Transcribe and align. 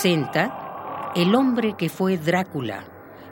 Presenta 0.00 1.10
El 1.16 1.34
hombre 1.34 1.74
que 1.76 1.88
fue 1.88 2.18
Drácula, 2.18 2.84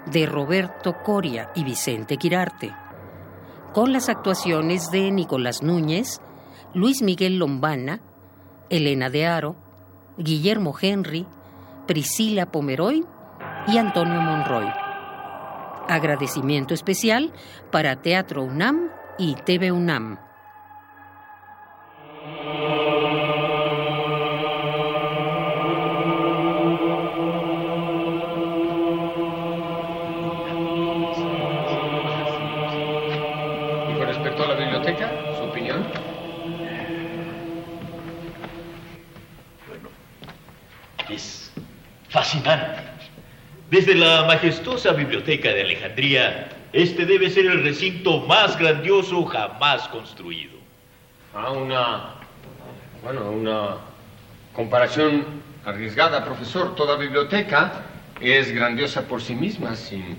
de 0.07 0.27
Roberto 0.27 0.97
Coria 1.05 1.52
y 1.55 1.62
Vicente 1.62 2.16
Quirarte, 2.16 2.74
con 3.73 3.93
las 3.93 4.09
actuaciones 4.09 4.91
de 4.91 5.13
Nicolás 5.13 5.63
Núñez, 5.63 6.21
Luis 6.74 7.02
Miguel 7.02 7.38
Lombana, 7.38 8.01
Elena 8.68 9.10
de 9.10 9.26
Aro, 9.26 9.54
Guillermo 10.18 10.74
Henry, 10.80 11.24
Priscila 11.87 12.46
Pomeroy 12.46 13.07
y 13.69 13.79
Antonio 13.79 14.21
Monroy. 14.21 14.66
Agradecimiento 15.88 16.74
especial 16.74 17.32
para 17.71 18.02
Teatro 18.02 18.43
UNAM 18.43 18.91
y 19.19 19.37
TV 19.37 19.71
UNAM. 19.71 20.26
Desde 43.71 43.95
la 43.95 44.24
majestuosa 44.24 44.93
biblioteca 44.93 45.51
de 45.51 45.63
Alejandría, 45.63 46.49
este 46.73 47.07
debe 47.07 47.30
ser 47.30 47.46
el 47.46 47.63
recinto 47.63 48.21
más 48.27 48.59
grandioso 48.59 49.24
jamás 49.27 49.87
construido. 49.88 50.57
A 51.35 51.52
una. 51.52 52.15
Bueno, 53.04 53.30
una 53.30 53.77
comparación 54.52 55.24
arriesgada, 55.65 56.24
profesor. 56.24 56.74
Toda 56.74 56.97
biblioteca 56.97 57.85
es 58.21 58.51
grandiosa 58.52 59.02
por 59.02 59.23
sí 59.23 59.37
misma, 59.37 59.77
sin 59.77 60.16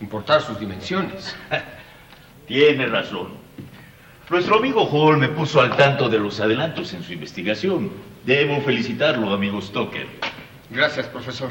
importar 0.00 0.42
sus 0.42 0.60
dimensiones. 0.60 1.34
Tiene 2.46 2.86
razón. 2.86 3.34
Nuestro 4.30 4.58
amigo 4.58 4.88
Hall 4.88 5.18
me 5.18 5.28
puso 5.28 5.60
al 5.60 5.76
tanto 5.76 6.08
de 6.08 6.20
los 6.20 6.38
adelantos 6.38 6.94
en 6.94 7.02
su 7.02 7.12
investigación. 7.12 7.90
Debo 8.24 8.60
felicitarlo, 8.60 9.32
amigo 9.32 9.60
Stoker. 9.60 10.06
Gracias, 10.72 11.06
profesor. 11.06 11.50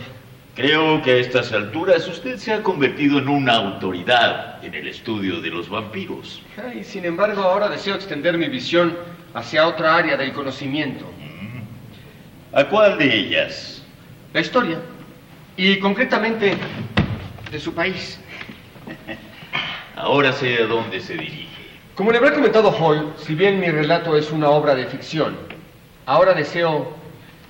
Creo 0.56 1.02
que 1.04 1.12
a 1.12 1.16
estas 1.18 1.54
alturas 1.54 2.08
usted 2.08 2.38
se 2.38 2.52
ha 2.52 2.64
convertido 2.64 3.20
en 3.20 3.30
una 3.30 3.54
autoridad 3.54 4.64
en 4.66 4.74
el 4.74 4.88
estudio 4.88 5.40
de 5.40 5.52
los 5.52 5.70
vampiros. 5.70 6.42
Y 6.78 6.84
sin 6.84 7.06
embargo, 7.06 7.42
ahora 7.44 7.70
deseo 7.70 7.94
extender 7.96 8.36
mi 8.38 8.50
visión 8.50 8.98
hacia 9.36 9.68
otra 9.68 9.96
área 9.96 10.18
del 10.18 10.34
conocimiento. 10.34 11.06
¿A 12.52 12.66
cuál 12.66 12.98
de 12.98 13.16
ellas? 13.16 13.84
La 14.34 14.42
historia. 14.42 14.80
Y 15.56 15.78
concretamente 15.78 16.58
de 17.52 17.60
su 17.60 17.76
país. 17.76 18.20
Ahora 19.96 20.34
sé 20.34 20.64
a 20.64 20.66
dónde 20.66 21.00
se 21.00 21.14
dirige. 21.14 21.48
Como 21.94 22.12
le 22.12 22.18
habrá 22.18 22.34
comentado 22.34 22.72
Hall, 22.72 23.14
si 23.18 23.36
bien 23.36 23.60
mi 23.60 23.68
relato 23.70 24.18
es 24.18 24.32
una 24.32 24.50
obra 24.50 24.74
de 24.74 24.88
ficción, 24.88 25.38
ahora 26.08 26.34
deseo 26.34 27.01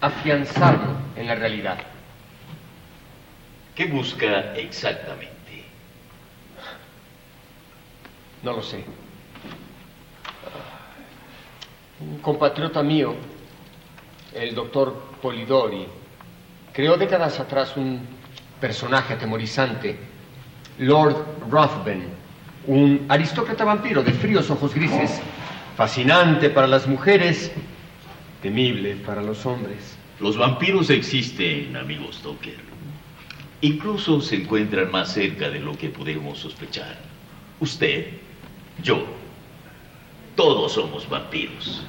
afianzarlo 0.01 0.95
en 1.16 1.28
la 1.28 1.35
realidad. 1.35 1.78
¿Qué 3.75 3.85
busca 3.85 4.53
exactamente? 4.56 5.63
No 8.44 8.53
lo 8.53 8.63
sé. 8.63 8.84
Un 12.00 12.17
compatriota 12.17 12.81
mío, 12.81 13.16
el 14.34 14.56
doctor 14.56 15.11
Polidori, 15.22 15.85
creó 16.73 16.97
décadas 16.97 17.40
atrás 17.40 17.78
un 17.78 18.01
personaje 18.59 19.13
atemorizante, 19.13 19.97
Lord 20.79 21.23
Ruthven, 21.50 22.09
un 22.66 23.06
aristócrata 23.07 23.63
vampiro 23.63 24.01
de 24.01 24.13
fríos 24.13 24.50
ojos 24.50 24.73
grises, 24.73 25.22
fascinante 25.78 26.50
para 26.50 26.66
las 26.67 26.88
mujeres, 26.88 27.51
temible 28.41 28.96
para 29.06 29.22
los 29.22 29.46
hombres. 29.46 29.97
Los 30.19 30.38
vampiros 30.38 30.90
existen, 30.90 31.75
amigo 31.75 32.12
Stoker. 32.12 32.57
Incluso 33.62 34.22
se 34.22 34.38
encuentran 34.38 34.91
más 34.91 35.13
cerca 35.13 35.50
de 35.50 35.59
lo 35.59 35.78
que 35.78 35.90
podemos 35.90 36.40
sospechar. 36.40 36.97
Usted, 37.59 38.07
yo, 38.84 39.06
todos 40.35 40.74
somos 40.74 41.07
vampiros. 41.07 41.85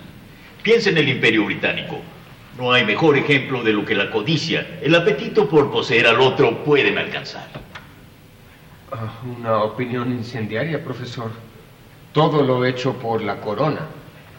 Piensa 0.63 0.91
en 0.91 0.99
el 0.99 1.09
Imperio 1.09 1.47
Británico. 1.47 1.99
No 2.59 2.73
hay 2.73 2.85
mejor 2.85 3.17
ejemplo 3.17 3.63
de 3.63 3.73
lo 3.73 3.85
que 3.87 3.95
la 3.95 4.11
codicia, 4.11 4.79
el 4.83 4.95
apetito 4.95 5.49
por 5.49 5.71
poseer 5.71 6.07
al 6.07 6.21
otro 6.21 6.63
pueden 6.65 6.99
alcanzar. 6.99 7.49
Ah, 8.93 9.21
Una 9.39 9.63
opinión 9.63 10.13
incendiaria, 10.13 10.85
profesor. 10.85 11.31
Todo 12.13 12.43
lo 12.43 12.67
hecho 12.67 12.93
por 12.93 13.23
la 13.23 13.41
corona 13.41 13.89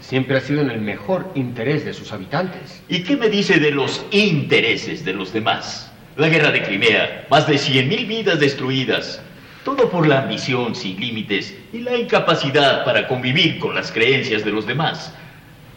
siempre 0.04 0.38
ha 0.38 0.42
sido 0.42 0.62
en 0.62 0.70
el 0.70 0.82
mejor 0.82 1.32
interés 1.34 1.86
de 1.86 1.94
sus 1.94 2.12
habitantes. 2.12 2.84
¿Y 2.90 3.04
qué 3.04 3.16
me 3.16 3.30
dice 3.30 3.60
de 3.60 3.72
los 3.72 4.06
intereses 4.12 5.06
de 5.06 5.14
los 5.14 5.32
demás? 5.32 5.92
La 6.18 6.28
guerra 6.28 6.52
de 6.52 6.62
Crimea, 6.62 7.26
más 7.32 7.48
de 7.48 7.56
100.000 7.56 8.08
vidas 8.08 8.40
destruidas. 8.40 9.22
Todo 9.64 9.90
por 9.90 10.06
la 10.06 10.24
ambición 10.24 10.76
sin 10.76 11.00
límites 11.00 11.58
y 11.72 11.80
la 11.80 11.96
incapacidad 11.96 12.84
para 12.84 13.08
convivir 13.08 13.60
con 13.60 13.74
las 13.74 13.94
creencias 13.94 14.44
de 14.44 14.52
los 14.52 14.68
demás. 14.68 15.14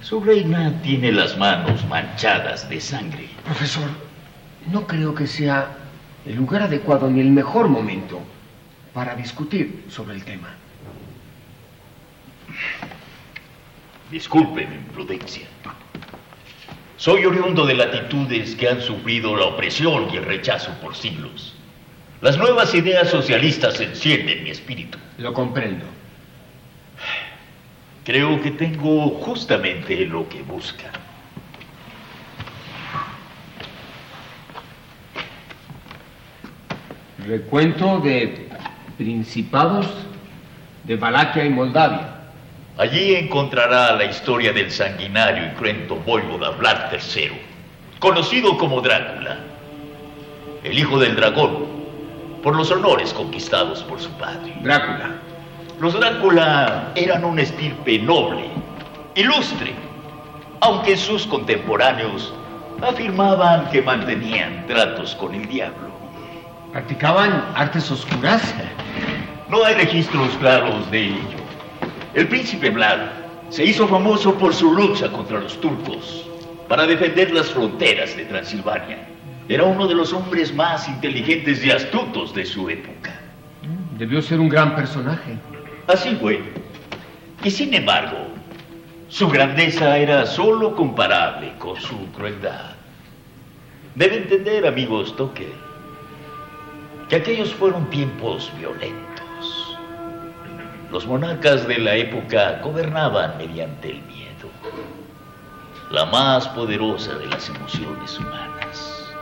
Su 0.03 0.21
reina 0.21 0.83
tiene 0.83 1.13
las 1.13 1.39
manos 1.39 1.87
manchadas 1.87 2.69
de 2.69 2.81
sangre. 2.81 3.29
Profesor, 3.45 3.89
no 4.73 4.87
creo 4.89 5.15
que 5.15 5.29
sea 5.29 5.69
el 6.27 6.35
lugar 6.35 6.63
adecuado 6.63 7.09
ni 7.09 7.21
el 7.21 7.31
mejor 7.31 7.69
momento 7.69 8.21
para 8.93 9.15
discutir 9.15 9.85
sobre 9.89 10.17
el 10.17 10.25
tema. 10.25 10.49
Disculpe 14.11 14.67
mi 14.67 14.77
imprudencia. 14.77 15.47
Soy 16.97 17.27
oriundo 17.27 17.67
de 17.67 17.75
latitudes 17.75 18.55
que 18.55 18.69
han 18.69 18.81
sufrido 18.81 19.37
la 19.37 19.47
opresión 19.47 20.09
y 20.13 20.17
el 20.17 20.25
rechazo 20.25 20.71
por 20.81 20.95
siglos. 20.95 21.55
Las 22.21 22.39
nuevas 22.39 22.75
ideas 22.75 23.11
socialistas 23.11 23.81
encienden 23.81 24.45
mi 24.45 24.51
espíritu. 24.51 24.97
Lo 25.19 25.35
comprendo. 25.35 25.85
Creo 28.05 28.41
que 28.41 28.53
tengo 28.53 29.11
justamente 29.11 30.07
lo 30.07 30.29
que 30.29 30.41
busca. 30.43 30.91
Recuento 37.27 37.99
de 37.99 38.49
principados 38.97 39.87
de 40.85 40.97
Valaquia 40.97 41.45
y 41.45 41.51
Moldavia. 41.51 42.16
Allí 42.79 43.15
encontrará 43.15 43.93
la 43.95 44.05
historia 44.05 44.53
del 44.53 44.71
sanguinario 44.71 45.47
y 45.47 45.55
cruento 45.55 45.97
voivoda 45.97 46.51
Vlad 46.51 46.93
III, 46.93 47.31
conocido 47.99 48.59
como 48.59 48.83
Drácula, 48.83 49.39
el 50.63 50.79
hijo 50.79 50.99
del 50.99 51.17
dragón, 51.17 51.65
por 52.43 52.55
los 52.55 52.71
honores 52.71 53.15
conquistados 53.15 53.83
por 53.85 53.99
su 53.99 54.11
padre. 54.19 54.55
Drácula. 54.61 55.13
Los 55.81 55.99
Drácula 55.99 56.93
eran 56.97 57.25
un 57.25 57.39
estirpe 57.39 57.99
noble, 57.99 58.45
ilustre, 59.15 59.73
aunque 60.61 60.99
sus 60.99 61.27
contemporáneos 61.27 62.35
afirmaban 62.83 63.71
que 63.71 63.81
mantenían 63.81 64.67
tratos 64.67 65.15
con 65.15 65.35
el 65.35 65.49
diablo. 65.49 65.89
¿Practicaban 66.73 67.43
artes 67.55 67.91
oscuras? 67.91 68.55
No 69.49 69.65
hay 69.65 69.77
registros 69.77 70.29
claros 70.41 70.91
de 70.91 71.07
ello. 71.07 71.46
El 72.17 72.29
príncipe 72.29 72.71
Vlad 72.71 72.99
se 73.51 73.63
hizo 73.63 73.87
famoso 73.87 74.35
por 74.37 74.55
su 74.55 74.73
lucha 74.73 75.13
contra 75.13 75.39
los 75.39 75.61
turcos 75.61 76.27
para 76.67 76.87
defender 76.87 77.31
las 77.31 77.51
fronteras 77.51 78.17
de 78.17 78.25
Transilvania. 78.25 79.07
Era 79.51 79.65
uno 79.65 79.87
de 79.87 79.97
los 79.97 80.15
hombres 80.15 80.55
más 80.55 80.89
inteligentes 80.89 81.63
y 81.63 81.71
astutos 81.71 82.35
de 82.35 82.47
su 82.47 82.71
época. 82.71 83.21
Debió 83.99 84.23
ser 84.23 84.41
un 84.41 84.49
gran 84.49 84.75
personaje. 84.75 85.37
Así 85.89 86.17
fue. 86.17 86.43
Y 87.45 87.51
sin 87.51 87.75
embargo, 87.75 88.29
su 89.11 89.29
grandeza 89.29 89.99
era 89.99 90.25
solo 90.25 90.75
comparable 90.75 91.53
con 91.59 91.79
su 91.79 91.99
crueldad. 92.13 92.71
Debe 93.95 94.17
entender, 94.17 94.67
amigo 94.67 95.05
Stoker, 95.05 95.53
que 97.11 97.17
aquellos 97.17 97.53
fueron 97.53 97.91
tiempos 97.91 98.51
violentos. 98.59 99.06
Los 100.91 101.07
monarcas 101.07 101.67
de 101.67 101.79
la 101.79 101.97
época 101.97 102.61
gobernaban 102.63 103.37
mediante 103.39 103.91
el 103.91 104.03
miedo, 104.03 104.49
la 105.91 106.07
más 106.07 106.47
poderosa 106.49 107.15
de 107.15 107.27
las 107.27 107.49
emociones 107.49 108.19
humanas. 108.19 109.13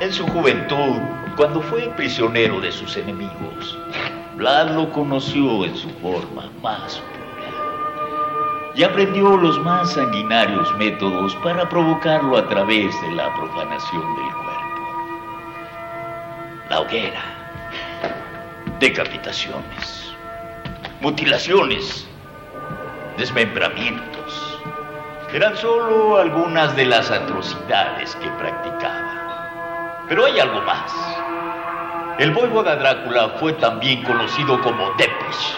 En 0.00 0.12
su 0.12 0.26
juventud, 0.28 0.98
cuando 1.36 1.62
fue 1.62 1.88
prisionero 1.96 2.60
de 2.60 2.70
sus 2.72 2.96
enemigos, 2.96 3.78
Vlad 4.36 4.70
lo 4.70 4.92
conoció 4.92 5.64
en 5.64 5.76
su 5.76 5.88
forma 6.00 6.50
más 6.62 6.96
pura 6.98 7.10
y 8.74 8.82
aprendió 8.82 9.36
los 9.36 9.58
más 9.60 9.92
sanguinarios 9.92 10.74
métodos 10.78 11.34
para 11.36 11.68
provocarlo 11.68 12.36
a 12.36 12.48
través 12.48 12.98
de 13.02 13.12
la 13.12 13.34
profanación 13.34 14.02
del 14.16 14.32
cuerpo. 14.32 14.60
La 16.70 16.80
hoguera, 16.80 17.22
decapitaciones, 18.78 20.09
mutilaciones, 21.00 22.06
desmembramientos. 23.16 24.60
Eran 25.32 25.56
solo 25.56 26.18
algunas 26.18 26.76
de 26.76 26.86
las 26.86 27.10
atrocidades 27.10 28.14
que 28.16 28.28
practicaba. 28.30 30.04
Pero 30.08 30.26
hay 30.26 30.40
algo 30.40 30.60
más. 30.62 30.92
El 32.18 32.32
voivoda 32.32 32.76
Drácula 32.76 33.30
fue 33.40 33.52
también 33.54 34.02
conocido 34.02 34.60
como 34.60 34.90
Depeche 34.98 35.56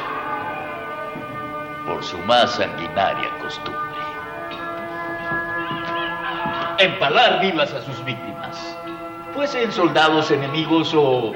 por 1.87 2.05
su 2.05 2.19
más 2.19 2.53
sanguinaria 2.53 3.31
costumbre. 3.41 3.81
Empalar 6.79 7.41
vivas 7.41 7.73
a 7.73 7.83
sus 7.83 8.05
víctimas, 8.05 8.77
fuesen 9.35 9.73
soldados 9.73 10.31
enemigos 10.31 10.93
o 10.95 11.33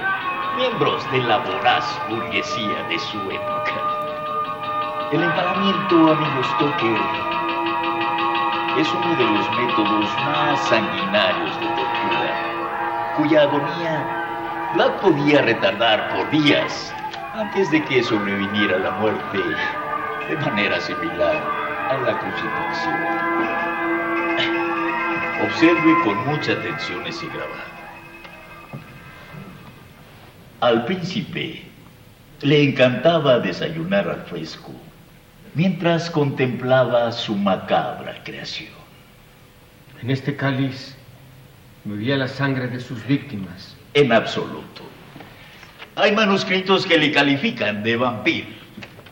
miembros 0.56 1.10
de 1.10 1.18
la 1.18 1.38
voraz 1.38 1.84
burguesía 2.08 2.82
de 2.88 2.98
su 2.98 3.18
época. 3.30 3.95
El 5.12 5.22
empalamiento, 5.22 6.12
amigo 6.12 6.42
Stoker, 6.42 7.00
es 8.76 8.88
uno 8.92 9.14
de 9.14 9.24
los 9.24 9.50
métodos 9.56 10.04
más 10.24 10.68
sanguinarios 10.68 11.60
de 11.60 11.66
tortura, 11.66 13.14
cuya 13.16 13.42
agonía 13.42 14.72
Vlad 14.74 15.00
podía 15.00 15.42
retardar 15.42 16.08
por 16.08 16.28
días 16.30 16.92
antes 17.34 17.70
de 17.70 17.84
que 17.84 18.02
sobreviniera 18.02 18.78
la 18.78 18.90
muerte 18.92 19.38
de 20.28 20.36
manera 20.38 20.80
similar 20.80 21.36
a 21.88 21.98
la 21.98 22.18
crucifixión. 22.18 22.96
Observe 25.46 26.02
con 26.02 26.26
mucha 26.26 26.50
atención 26.50 27.06
ese 27.06 27.26
grabado. 27.26 27.76
Al 30.62 30.84
príncipe 30.84 31.64
le 32.40 32.70
encantaba 32.70 33.38
desayunar 33.38 34.08
al 34.08 34.22
fresco 34.22 34.72
mientras 35.56 36.10
contemplaba 36.10 37.10
su 37.10 37.34
macabra 37.34 38.22
creación. 38.22 38.68
En 40.02 40.10
este 40.10 40.36
cáliz 40.36 40.94
bebía 41.84 42.18
la 42.18 42.28
sangre 42.28 42.68
de 42.68 42.78
sus 42.78 43.04
víctimas 43.06 43.74
en 43.94 44.12
absoluto. 44.12 44.82
Hay 45.94 46.12
manuscritos 46.12 46.84
que 46.84 46.98
le 46.98 47.10
califican 47.10 47.82
de 47.82 47.96
vampiro, 47.96 48.48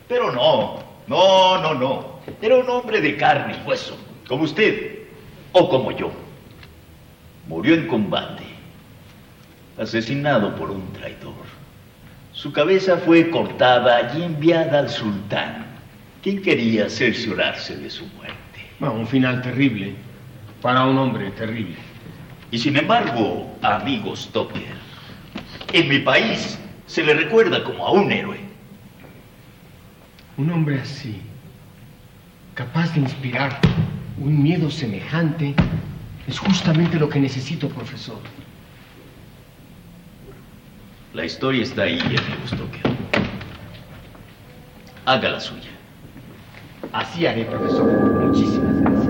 pero 0.07 0.31
no, 0.31 0.83
no, 1.07 1.59
no, 1.63 1.73
no. 1.73 2.19
Era 2.39 2.57
un 2.57 2.69
hombre 2.69 3.01
de 3.01 3.17
carne 3.17 3.55
y 3.59 3.67
hueso, 3.67 3.97
como 4.27 4.43
usted 4.43 4.99
o 5.51 5.67
como 5.67 5.91
yo. 5.93 6.11
Murió 7.47 7.73
en 7.73 7.87
combate, 7.87 8.43
asesinado 9.79 10.55
por 10.55 10.69
un 10.69 10.93
traidor. 10.93 11.33
Su 12.33 12.53
cabeza 12.53 12.97
fue 12.97 13.31
cortada 13.31 14.13
y 14.15 14.21
enviada 14.21 14.77
al 14.77 14.89
sultán, 14.91 15.64
quien 16.25 16.41
quería 16.41 16.89
cerciorarse 16.89 17.77
de 17.77 17.87
su 17.87 18.03
muerte. 18.15 18.35
un 18.79 19.07
final 19.07 19.43
terrible 19.43 19.93
para 20.59 20.83
un 20.83 20.97
hombre 20.97 21.29
terrible. 21.29 21.75
Y 22.49 22.57
sin 22.57 22.75
embargo, 22.75 23.55
amigo 23.61 24.15
Stoker, 24.15 24.75
en 25.71 25.87
mi 25.87 25.99
país 25.99 26.57
se 26.87 27.03
le 27.03 27.13
recuerda 27.13 27.63
como 27.63 27.85
a 27.85 27.91
un 27.91 28.11
héroe. 28.11 28.39
Un 30.37 30.49
hombre 30.49 30.81
así, 30.81 31.21
capaz 32.55 32.91
de 32.95 33.01
inspirar 33.01 33.59
un 34.17 34.41
miedo 34.41 34.71
semejante, 34.71 35.53
es 36.27 36.39
justamente 36.39 36.97
lo 36.97 37.07
que 37.07 37.19
necesito, 37.19 37.69
profesor. 37.69 38.19
La 41.13 41.23
historia 41.23 41.61
está 41.61 41.83
ahí, 41.83 41.99
amigo 41.99 42.47
Stoker. 42.47 42.81
Haga 45.05 45.29
la 45.29 45.39
suya. 45.39 45.74
Así 46.93 47.25
haré, 47.25 47.45
profesor. 47.45 47.91
Muchísimas 48.21 48.81
gracias. 48.81 49.04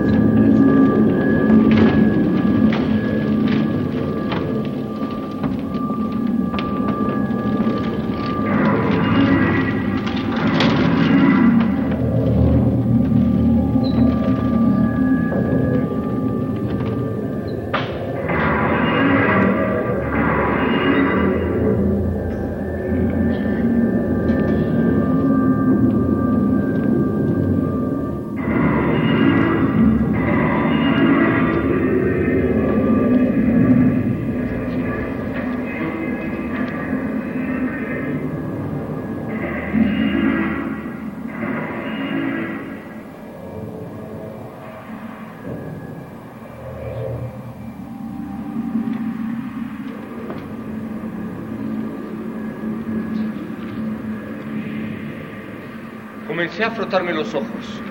Ojos 57.34 57.82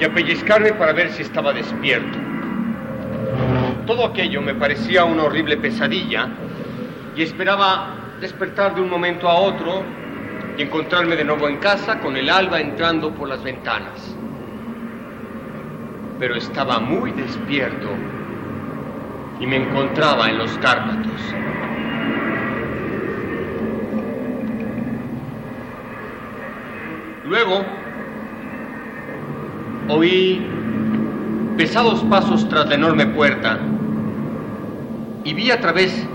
y 0.00 0.04
a 0.04 0.12
pellizcarme 0.12 0.72
para 0.74 0.92
ver 0.92 1.10
si 1.10 1.22
estaba 1.22 1.52
despierto. 1.52 2.18
Todo 3.86 4.06
aquello 4.06 4.42
me 4.42 4.54
parecía 4.54 5.04
una 5.04 5.24
horrible 5.24 5.56
pesadilla 5.56 6.28
y 7.16 7.22
esperaba 7.22 7.96
despertar 8.20 8.74
de 8.74 8.82
un 8.82 8.90
momento 8.90 9.28
a 9.28 9.34
otro 9.34 9.82
y 10.56 10.62
encontrarme 10.62 11.16
de 11.16 11.24
nuevo 11.24 11.48
en 11.48 11.56
casa 11.56 11.98
con 11.98 12.16
el 12.16 12.28
alba 12.30 12.60
entrando 12.60 13.12
por 13.12 13.28
las 13.28 13.42
ventanas. 13.42 14.14
Pero 16.18 16.34
estaba 16.34 16.78
muy 16.80 17.12
despierto 17.12 17.88
y 19.40 19.46
me 19.46 19.56
encontraba 19.56 20.28
en 20.28 20.38
los 20.38 20.50
Cárpatos. 20.58 21.34
Luego 27.28 27.62
oí 29.88 30.46
pesados 31.58 32.02
pasos 32.04 32.48
tras 32.48 32.66
la 32.68 32.76
enorme 32.76 33.04
puerta 33.04 33.58
y 35.24 35.34
vi 35.34 35.50
a 35.50 35.60
través 35.60 36.06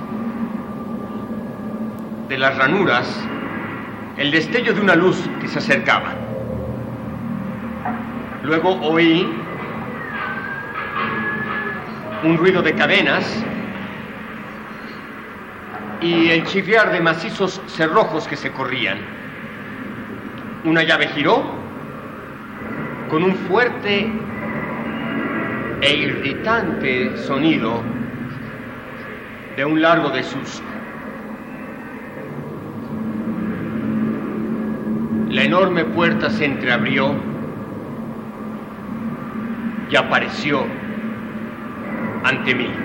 de 2.29 2.37
las 2.39 2.57
ranuras 2.57 3.07
el 4.17 4.31
destello 4.31 4.73
de 4.73 4.81
una 4.81 4.95
luz 4.95 5.29
que 5.39 5.47
se 5.47 5.59
acercaba. 5.59 6.15
Luego 8.41 8.79
oí 8.81 9.31
un 12.23 12.37
ruido 12.37 12.63
de 12.63 12.73
cadenas 12.73 13.43
y 16.01 16.31
el 16.31 16.43
chirriar 16.45 16.91
de 16.91 17.01
macizos 17.01 17.61
cerrojos 17.67 18.27
que 18.27 18.35
se 18.35 18.51
corrían. 18.51 19.22
Una 20.65 20.81
llave 20.83 21.07
giró 21.09 21.43
con 23.09 23.23
un 23.23 23.35
fuerte 23.35 24.09
e 25.81 25.93
irritante 25.93 27.17
sonido 27.17 27.81
de 29.57 29.65
un 29.65 29.81
largo 29.81 30.09
desuso. 30.09 30.63
La 35.29 35.43
enorme 35.43 35.83
puerta 35.83 36.29
se 36.29 36.45
entreabrió 36.45 37.13
y 39.89 39.95
apareció 39.97 40.63
ante 42.23 42.55
mí. 42.55 42.82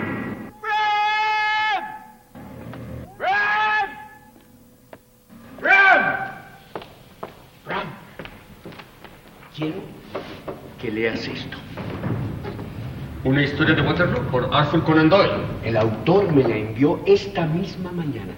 Leas 10.99 11.29
esto. 11.29 11.57
Una 13.25 13.43
historia 13.43 13.75
de 13.75 13.83
Waterloo 13.83 14.23
por 14.31 14.49
Arthur 14.53 14.83
Conan 14.85 15.09
Doyle. 15.09 15.45
El 15.65 15.77
autor 15.77 16.33
me 16.33 16.43
la 16.43 16.57
envió 16.57 17.01
esta 17.07 17.47
misma 17.47 17.93
mañana. 17.93 18.33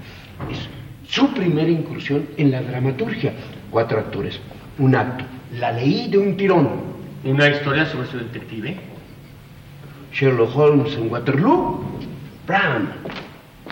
Es 0.50 0.69
su 1.09 1.33
primera 1.33 1.69
incursión 1.69 2.26
en 2.37 2.50
la 2.50 2.62
dramaturgia. 2.62 3.33
Cuatro 3.71 3.99
actores, 3.99 4.40
un 4.79 4.95
acto. 4.95 5.25
La 5.59 5.73
leí 5.73 6.09
de 6.09 6.19
un 6.19 6.37
tirón. 6.37 6.69
Una 7.25 7.49
historia 7.49 7.87
sobre 7.87 8.09
su 8.09 8.19
detective. 8.19 8.76
Sherlock 10.12 10.57
Holmes 10.57 10.95
en 10.95 11.11
Waterloo. 11.11 11.83
Bram, 12.47 12.88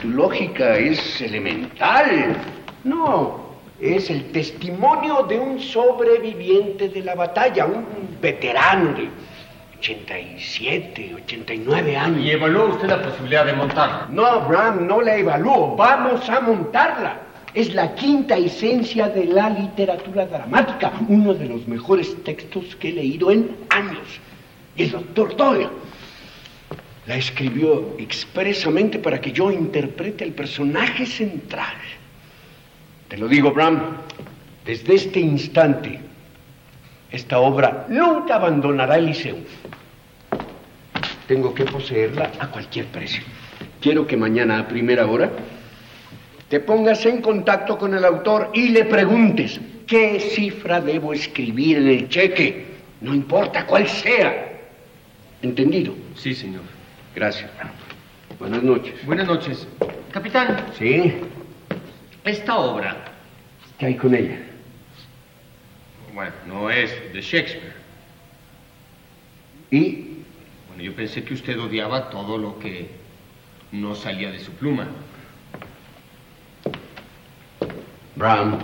tu 0.01 0.09
lógica 0.09 0.77
es 0.77 1.21
elemental. 1.21 2.37
No, 2.85 3.48
es 3.81 4.11
el 4.11 4.33
testimonio 4.33 5.23
de 5.23 5.39
un 5.39 5.61
sobreviviente 5.61 6.89
de 6.89 7.03
la 7.03 7.15
batalla, 7.15 7.67
un 7.67 7.87
veterano 8.21 8.93
de 8.95 9.09
87, 9.79 11.15
89 11.15 11.97
años. 11.97 12.21
¿Y 12.25 12.31
evaluó 12.31 12.67
usted 12.67 12.89
la 12.89 13.03
posibilidad 13.03 13.47
de 13.47 13.53
montarla? 13.53 14.09
No, 14.11 14.41
Bram, 14.49 14.87
no 14.87 15.01
la 15.01 15.17
evalúo. 15.17 15.77
Vamos 15.77 16.29
a 16.29 16.41
montarla. 16.41 17.21
Es 17.55 17.73
la 17.75 17.95
quinta 17.95 18.37
esencia 18.37 19.09
de 19.09 19.25
la 19.25 19.49
literatura 19.51 20.27
dramática, 20.27 20.93
uno 21.09 21.33
de 21.33 21.47
los 21.47 21.67
mejores 21.67 22.23
textos 22.25 22.77
que 22.77 22.91
he 22.91 22.93
leído 22.93 23.31
en 23.31 23.57
años. 23.71 24.21
Y 24.77 24.85
el 24.85 24.91
doctor 24.91 25.37
Doyle 25.37 25.69
la 27.07 27.17
escribió 27.17 27.95
expresamente 27.99 28.99
para 28.99 29.21
que 29.21 29.33
yo 29.33 29.51
interprete 29.51 30.25
el 30.25 30.33
personaje 30.33 31.07
central. 31.07 31.75
Te 33.09 33.17
lo 33.17 33.27
digo, 33.27 33.53
Bram, 33.53 33.97
desde 34.65 34.95
este 34.95 35.21
instante, 35.21 35.99
esta 37.11 37.39
obra 37.39 37.87
nunca 37.89 38.35
abandonará 38.35 38.97
el 38.97 39.07
liceo. 39.07 39.37
Tengo 41.27 41.55
que 41.55 41.65
poseerla 41.65 42.33
a 42.39 42.49
cualquier 42.49 42.87
precio. 42.87 43.23
Quiero 43.81 44.07
que 44.07 44.17
mañana 44.17 44.59
a 44.59 44.69
primera 44.69 45.07
hora 45.07 45.31
te 46.49 46.61
pongas 46.61 47.05
en 47.07 47.21
contacto 47.21 47.79
con 47.79 47.95
el 47.95 48.05
autor 48.05 48.51
y 48.55 48.71
le 48.71 48.85
preguntes 48.85 49.61
qué 49.87 50.21
cifra 50.21 50.81
debo 50.81 51.13
escribir 51.13 51.79
en 51.79 51.89
el 51.89 52.09
cheque, 52.09 52.67
no 53.01 53.15
importa 53.15 53.67
cuál 53.67 53.87
sea. 53.87 54.61
¿Entendido? 55.43 55.95
Sí, 56.15 56.35
señor. 56.35 56.63
Gracias. 57.15 57.51
Buenas 58.39 58.63
noches. 58.63 58.95
Buenas 59.07 59.27
noches. 59.27 59.67
Capitán, 60.13 60.67
¿Sí? 60.79 61.15
Esta 62.25 62.59
obra, 62.59 62.97
¿Qué 63.79 63.87
hay 63.87 63.95
con 63.97 64.15
ella? 64.15 64.39
bueno, 66.15 66.33
no 66.47 66.71
es 66.71 66.91
de 67.13 67.21
Shakespeare. 67.21 67.75
¿Y? 69.71 70.17
Bueno, 70.69 70.83
yo 70.83 70.95
pensé 70.95 71.23
que 71.23 71.35
usted 71.35 71.59
odiaba 71.61 72.11
todo 72.11 72.37
lo 72.39 72.59
que 72.59 72.91
no 73.71 73.95
salía 73.95 74.31
de 74.33 74.39
su 74.41 74.51
pluma. 74.53 74.89
Bram. 78.17 78.59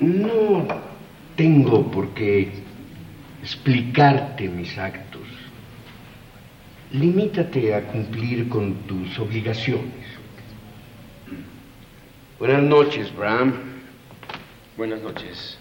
No 0.00 0.66
tengo 1.36 1.90
por 1.90 2.12
qué 2.12 2.52
explicarte 3.42 4.48
mis 4.48 4.76
actos. 4.76 5.03
Limítate 6.94 7.74
a 7.74 7.82
cumplir 7.88 8.48
con 8.48 8.72
tus 8.86 9.18
obligaciones. 9.18 10.06
Buenas 12.38 12.62
noches, 12.62 13.12
Bram. 13.16 13.52
Buenas 14.76 15.02
noches, 15.02 15.58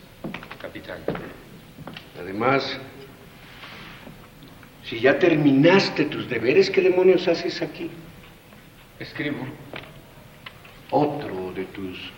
capitán. 0.62 1.00
Además, 2.22 2.80
si 4.84 5.00
ya 5.00 5.18
terminaste 5.18 6.06
tus 6.06 6.30
deberes, 6.30 6.70
¿qué 6.70 6.82
demonios 6.82 7.28
haces 7.28 7.64
aquí? 7.64 7.90
Escribo. 9.00 9.44
Otro 10.92 11.52
de 11.54 11.64
tus 11.66 12.12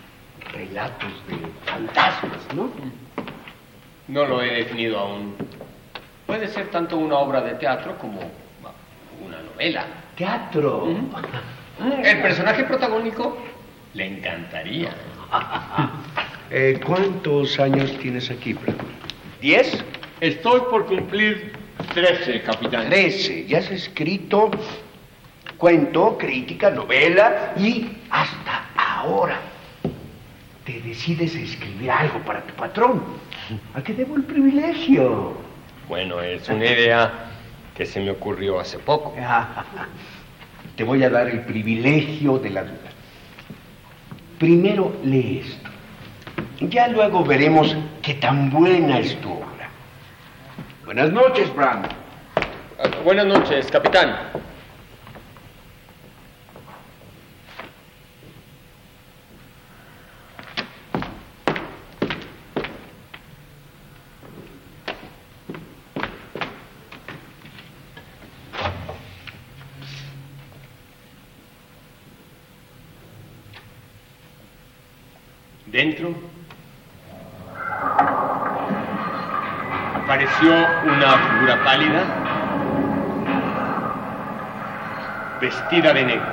relatos 0.52 1.12
de 1.26 1.38
fantasmas, 1.64 2.54
¿no? 2.54 2.70
No 4.08 4.26
lo 4.26 4.42
he 4.42 4.56
definido 4.56 4.98
aún. 4.98 5.34
Puede 6.26 6.48
ser 6.48 6.70
tanto 6.70 6.98
una 6.98 7.16
obra 7.16 7.40
de 7.40 7.54
teatro 7.54 7.96
como 7.98 8.20
una 9.36 9.50
novela. 9.50 9.86
Teatro. 10.16 10.88
El 12.02 12.22
personaje 12.22 12.64
protagónico 12.64 13.36
le 13.94 14.06
encantaría. 14.06 14.90
Eh, 16.48 16.78
¿Cuántos 16.86 17.58
años 17.58 17.90
tienes 17.98 18.30
aquí, 18.30 18.52
Bram? 18.52 18.76
¿Diez? 19.40 19.84
Estoy 20.20 20.60
por 20.70 20.86
cumplir 20.86 21.54
13, 21.92 22.42
capitán. 22.42 22.88
Trece. 22.88 23.46
Ya 23.46 23.58
has 23.58 23.68
escrito 23.72 24.52
cuento, 25.56 26.16
crítica, 26.16 26.70
novela 26.70 27.52
y 27.56 27.88
hasta 28.10 28.70
ahora 28.76 29.40
te 30.64 30.80
decides 30.82 31.34
a 31.34 31.40
escribir 31.40 31.90
algo 31.90 32.20
para 32.20 32.42
tu 32.42 32.54
patrón. 32.54 33.02
¿A 33.74 33.82
qué 33.82 33.94
debo 33.94 34.14
el 34.14 34.22
privilegio? 34.22 35.34
Bueno, 35.88 36.20
es 36.20 36.48
una 36.48 36.64
idea 36.64 37.25
que 37.76 37.84
se 37.84 38.00
me 38.00 38.10
ocurrió 38.10 38.58
hace 38.58 38.78
poco. 38.78 39.14
Te 40.76 40.84
voy 40.84 41.02
a 41.02 41.10
dar 41.10 41.28
el 41.28 41.40
privilegio 41.40 42.38
de 42.38 42.50
la 42.50 42.62
duda. 42.64 42.90
Primero 44.38 44.96
lee 45.04 45.42
esto. 45.44 45.70
Ya 46.60 46.88
luego 46.88 47.24
veremos 47.24 47.76
qué 48.02 48.14
tan 48.14 48.50
buena 48.50 48.98
es 48.98 49.20
tu 49.20 49.30
obra. 49.30 49.70
Buenas 50.84 51.12
noches, 51.12 51.54
Bram. 51.54 51.82
Ah, 52.78 52.88
buenas 53.04 53.26
noches, 53.26 53.70
capitán. 53.70 54.16
Dentro 75.76 76.14
apareció 79.94 80.50
una 80.84 81.18
figura 81.18 81.64
pálida, 81.64 82.02
vestida 85.66 85.92
de 85.92 86.04
negro. 86.04 86.26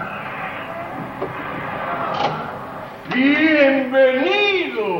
Bienvenido. 3.13 5.00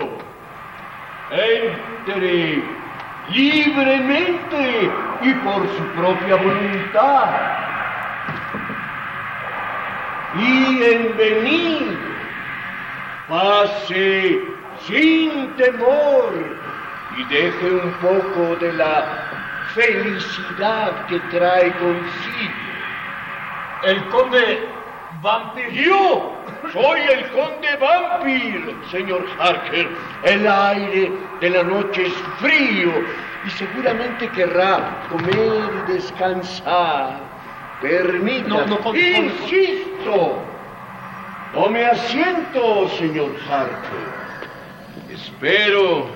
Entre 1.32 2.64
libremente 3.30 4.92
y 5.22 5.34
por 5.36 5.68
su 5.68 5.84
propia 5.96 6.36
voluntad. 6.36 7.30
Bienvenido. 10.36 11.94
Pase 13.28 14.42
sin 14.88 15.56
temor 15.56 16.34
y 17.18 17.24
deje 17.34 17.72
un 17.72 17.92
poco 17.94 18.56
de 18.58 18.74
la 18.74 19.06
felicidad 19.74 21.06
que 21.08 21.20
trae 21.32 21.72
consigo. 21.74 22.23
El 23.86 24.04
conde 24.10 24.68
Vampir. 25.22 25.70
Yo 25.72 26.34
soy 26.72 27.00
el 27.02 27.30
conde 27.32 27.76
Vampir, 27.80 28.76
señor 28.92 29.26
Harker. 29.40 29.88
El 30.24 30.48
aire 30.48 31.12
de 31.40 31.50
la 31.50 31.64
noche 31.64 32.08
es 32.08 32.14
frío 32.40 32.92
y 33.46 33.50
seguramente 33.52 34.28
querrá 34.30 35.06
comer 35.10 35.70
y 35.88 35.92
descansar. 35.94 37.20
Permita. 37.82 38.48
No, 38.48 38.66
no, 38.66 38.80
con- 38.80 38.96
Insisto. 38.96 40.42
Tome 41.54 41.86
asiento, 41.86 42.88
señor 42.98 43.32
Harker. 43.50 44.14
Espero 45.12 46.08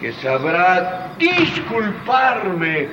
que 0.00 0.12
sabrá 0.14 1.12
disculparme 1.18 2.88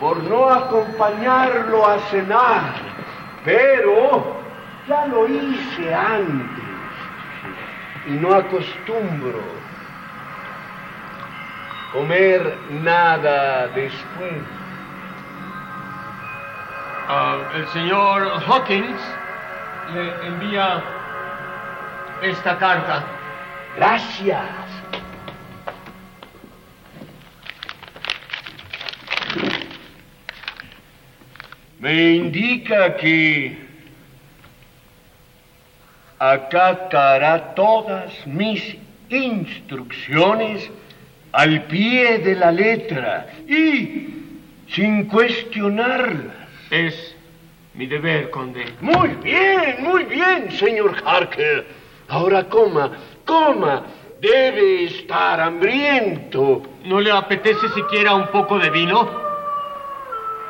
por 0.00 0.22
no 0.24 0.48
acompañarlo 0.48 1.86
a 1.86 1.98
cenar, 2.10 2.74
pero 3.44 4.36
ya 4.86 5.06
lo 5.06 5.26
hice 5.26 5.94
antes 5.94 6.64
y 8.06 8.12
no 8.12 8.34
acostumbro 8.34 9.58
comer 11.92 12.56
nada 12.82 13.68
después. 13.68 14.42
Ah, 17.08 17.38
el 17.54 17.66
señor 17.68 18.42
Hawkins 18.46 19.00
le 19.94 20.26
envía 20.26 20.82
esta 22.22 22.58
carta. 22.58 23.04
Gracias. 23.76 24.77
Me 31.88 32.16
indica 32.16 32.96
que 32.96 33.56
acatará 36.18 37.54
todas 37.54 38.26
mis 38.26 38.76
instrucciones 39.08 40.70
al 41.32 41.62
pie 41.62 42.18
de 42.18 42.34
la 42.34 42.52
letra 42.52 43.28
y 43.48 44.06
sin 44.68 45.06
cuestionarlas. 45.06 46.36
Es 46.68 47.16
mi 47.72 47.86
deber, 47.86 48.28
conde. 48.28 48.66
Muy 48.82 49.08
bien, 49.24 49.76
muy 49.80 50.04
bien, 50.04 50.52
señor 50.52 50.94
Harker. 51.06 51.66
Ahora 52.08 52.44
coma, 52.50 52.98
coma. 53.24 53.86
Debe 54.20 54.84
estar 54.84 55.40
hambriento. 55.40 56.64
¿No 56.84 57.00
le 57.00 57.10
apetece 57.10 57.66
siquiera 57.70 58.14
un 58.14 58.26
poco 58.26 58.58
de 58.58 58.68
vino? 58.68 59.08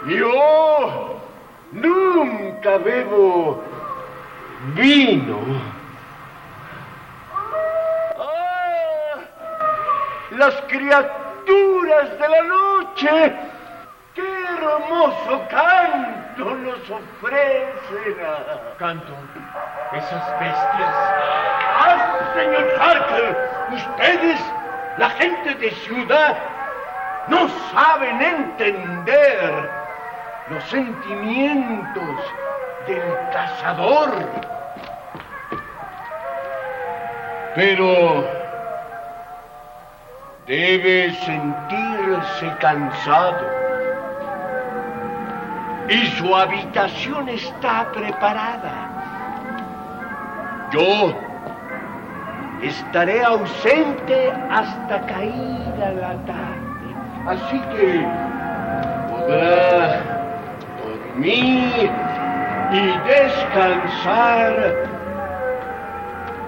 Yo 0.09 1.18
nunca 1.73 2.79
bebo 2.79 3.63
vino. 4.75 5.39
Ah, 8.19 9.21
las 10.31 10.55
criaturas 10.63 12.19
de 12.19 12.29
la 12.29 12.43
noche, 12.43 13.33
qué 14.15 14.45
hermoso 14.57 15.43
canto 15.51 16.45
nos 16.45 16.91
ofrecen. 16.91 18.17
Canto. 18.79 19.13
Esas 19.93 20.41
bestias. 20.41 20.95
Ah, 21.81 22.19
señor 22.35 22.69
Harker, 22.81 23.51
ustedes, 23.73 24.41
la 24.99 25.11
gente 25.11 25.55
de 25.55 25.71
ciudad, 25.71 26.37
no 27.29 27.49
saben 27.73 28.21
entender 28.21 29.78
los 30.51 30.65
sentimientos 30.65 32.17
del 32.87 33.03
cazador. 33.33 34.11
Pero 37.55 38.25
debe 40.47 41.13
sentirse 41.15 42.57
cansado. 42.61 43.59
Y 45.89 46.07
su 46.07 46.35
habitación 46.35 47.29
está 47.29 47.91
preparada. 47.93 48.89
Yo 50.71 51.15
estaré 52.63 53.25
ausente 53.25 54.33
hasta 54.51 55.01
caída 55.07 55.93
la 55.93 56.15
tarde. 56.27 56.69
Así 57.27 57.59
que 57.75 58.07
podrá 59.11 60.18
y 61.27 61.89
descansar 63.07 64.75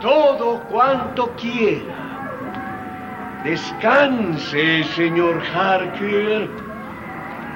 todo 0.01 0.61
cuanto 0.71 1.35
quiera. 1.37 2.01
Descanse, 3.45 4.85
señor 4.95 5.43
Harker. 5.55 6.49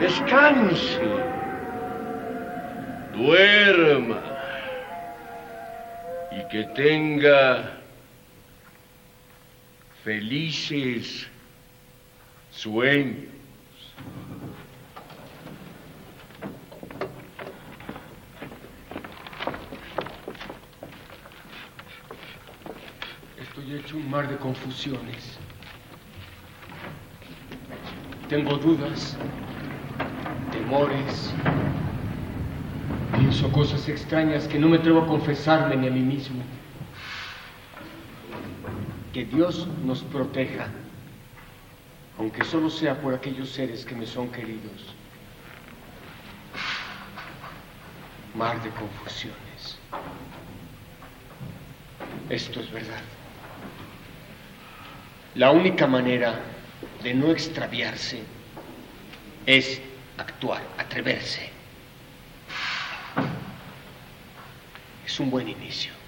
Descanse. 0.00 1.02
Duerma. 3.14 4.20
Y 6.32 6.48
que 6.48 6.64
tenga 6.74 7.70
felices 10.02 11.28
sueños. 12.50 13.34
Estoy 23.40 23.74
hecho 23.76 23.83
un 23.94 24.10
mar 24.10 24.28
de 24.28 24.36
confusiones. 24.36 25.38
Tengo 28.28 28.56
dudas, 28.56 29.16
temores. 30.50 31.32
Pienso 33.16 33.50
cosas 33.52 33.88
extrañas 33.88 34.48
que 34.48 34.58
no 34.58 34.68
me 34.68 34.78
atrevo 34.78 35.02
a 35.02 35.06
confesarme 35.06 35.76
ni 35.76 35.86
a 35.86 35.90
mí 35.90 36.00
mismo. 36.00 36.42
Que 39.12 39.24
Dios 39.24 39.68
nos 39.84 40.02
proteja, 40.02 40.66
aunque 42.18 42.44
solo 42.44 42.70
sea 42.70 43.00
por 43.00 43.14
aquellos 43.14 43.50
seres 43.50 43.84
que 43.84 43.94
me 43.94 44.06
son 44.06 44.28
queridos. 44.30 44.94
Mar 48.34 48.60
de 48.64 48.70
confusiones. 48.70 49.78
Esto 52.28 52.58
es 52.58 52.72
verdad. 52.72 53.02
La 55.34 55.50
única 55.50 55.86
manera 55.86 56.40
de 57.02 57.12
no 57.12 57.30
extraviarse 57.32 58.22
es 59.46 59.80
actuar, 60.16 60.62
atreverse. 60.78 61.50
Es 65.04 65.20
un 65.20 65.30
buen 65.30 65.48
inicio. 65.48 66.03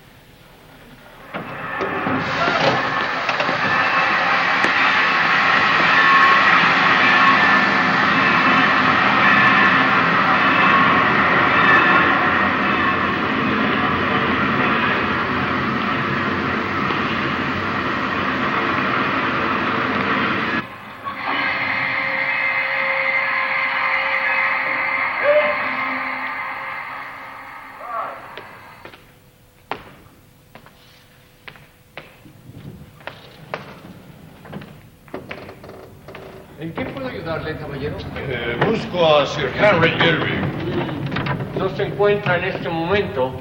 Caballero? 37.76 37.96
Eh, 38.16 38.56
busco 38.66 39.06
a 39.06 39.26
Sir 39.26 39.52
Henry 39.54 39.90
Irving. 39.90 41.58
No 41.58 41.68
se 41.76 41.84
encuentra 41.84 42.38
en 42.38 42.44
este 42.44 42.68
momento. 42.68 43.32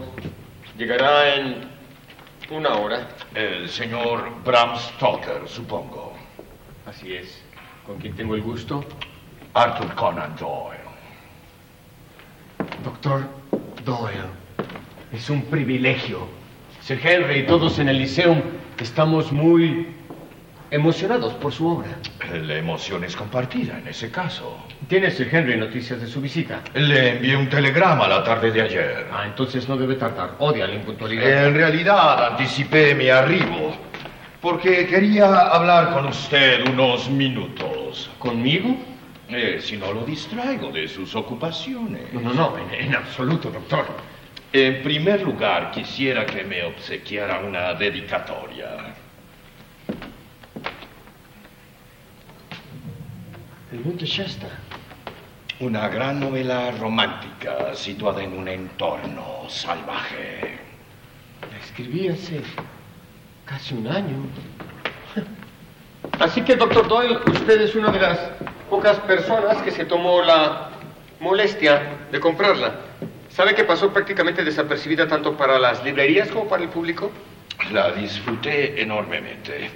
Llegará 0.78 1.36
en 1.36 1.69
una 2.52 2.76
hora. 2.76 3.08
El 3.34 3.69
señor 3.69 4.30
Bram 4.43 4.78
Stoker, 4.78 5.48
supongo. 5.48 6.13
Así 6.86 7.13
es. 7.13 7.43
¿Con 7.86 7.98
quién 7.98 8.15
tengo 8.15 8.36
el 8.36 8.41
gusto? 8.41 8.84
Arthur 9.54 9.93
Conan 9.95 10.36
Doyle. 10.36 10.80
Doctor 12.84 13.28
Doyle. 13.84 14.30
Es 15.12 15.30
un 15.30 15.43
privilegio. 15.43 16.28
Sir 16.82 17.00
Henry 17.02 17.39
y 17.39 17.43
todos 17.43 17.80
en 17.80 17.89
el 17.89 17.98
Lyceum 17.98 18.41
estamos 18.80 19.32
muy 19.32 19.95
emocionados 20.76 21.34
por 21.36 21.54
su 21.54 21.68
obra. 21.68 21.88
La 22.34 22.56
emoción 22.56 23.04
es 23.06 23.16
compartida 23.16 23.78
en 23.80 23.88
ese 23.88 24.12
caso. 24.12 24.68
¿Tiene 24.88 25.10
Sir 25.10 25.30
Henry 25.32 25.56
noticias 25.58 26.02
de 26.02 26.08
su 26.08 26.20
visita? 26.20 26.62
Le 26.74 27.12
envié 27.12 27.36
un 27.38 27.50
telegrama 27.50 28.08
la 28.08 28.24
tarde 28.24 28.52
de 28.52 28.62
ayer. 28.62 29.08
Ah, 29.12 29.24
entonces 29.26 29.68
no 29.70 29.78
debe 29.78 29.96
tardar. 29.96 30.32
Odia 30.40 30.68
la 30.68 30.76
impuntualidad. 30.76 31.48
En 31.48 31.54
realidad 31.56 32.26
anticipé 32.32 32.94
mi 32.94 33.08
arribo 33.08 33.74
porque 34.42 34.86
quería 34.86 35.48
hablar 35.48 35.92
con 35.94 36.08
usted 36.08 36.68
unos 36.68 37.10
minutos. 37.10 38.12
¿Conmigo? 38.20 38.76
Eh, 39.30 39.60
si 39.60 39.78
no 39.78 39.92
lo 39.92 40.04
distraigo 40.04 40.72
de 40.72 40.88
sus 40.88 41.16
ocupaciones. 41.16 42.14
No, 42.14 42.20
no, 42.20 42.34
no, 42.34 42.54
en, 42.58 42.86
en 42.86 42.96
absoluto, 42.96 43.50
doctor. 43.50 43.86
En 44.54 44.84
primer 44.84 45.22
lugar, 45.22 45.72
quisiera 45.72 46.26
que 46.26 46.44
me 46.44 46.64
obsequiara 46.64 47.40
una 47.40 47.74
dedicatoria. 47.74 48.85
El 53.71 53.80
Monte 53.80 54.06
Shasta. 54.06 54.47
Una 55.60 55.88
gran 55.89 56.19
novela 56.19 56.69
romántica 56.80 57.73
situada 57.73 58.23
en 58.23 58.38
un 58.38 58.47
entorno 58.47 59.49
salvaje. 59.49 60.60
La 61.51 61.58
escribí 61.58 62.08
hace 62.08 62.41
casi 63.43 63.73
un 63.73 63.88
año. 63.88 64.17
Así 66.19 66.41
que, 66.43 66.56
doctor 66.56 66.88
Doyle, 66.88 67.17
usted 67.25 67.60
es 67.62 67.73
una 67.73 67.91
de 67.91 67.99
las 67.99 68.19
pocas 68.69 68.99
personas 68.99 69.58
que 69.63 69.71
se 69.71 69.86
tomó 69.86 70.21
la 70.21 70.69
molestia 71.19 71.82
de 72.12 72.19
comprarla. 72.19 72.75
¿Sabe 73.30 73.56
que 73.56 73.63
pasó 73.63 73.91
prácticamente 73.91 74.43
desapercibida 74.43 75.08
tanto 75.08 75.36
para 75.36 75.58
las 75.58 75.84
librerías 75.84 76.30
como 76.30 76.47
para 76.47 76.62
el 76.62 76.69
público? 76.69 77.12
La 77.71 77.91
disfruté 77.91 78.80
enormemente. 78.80 79.71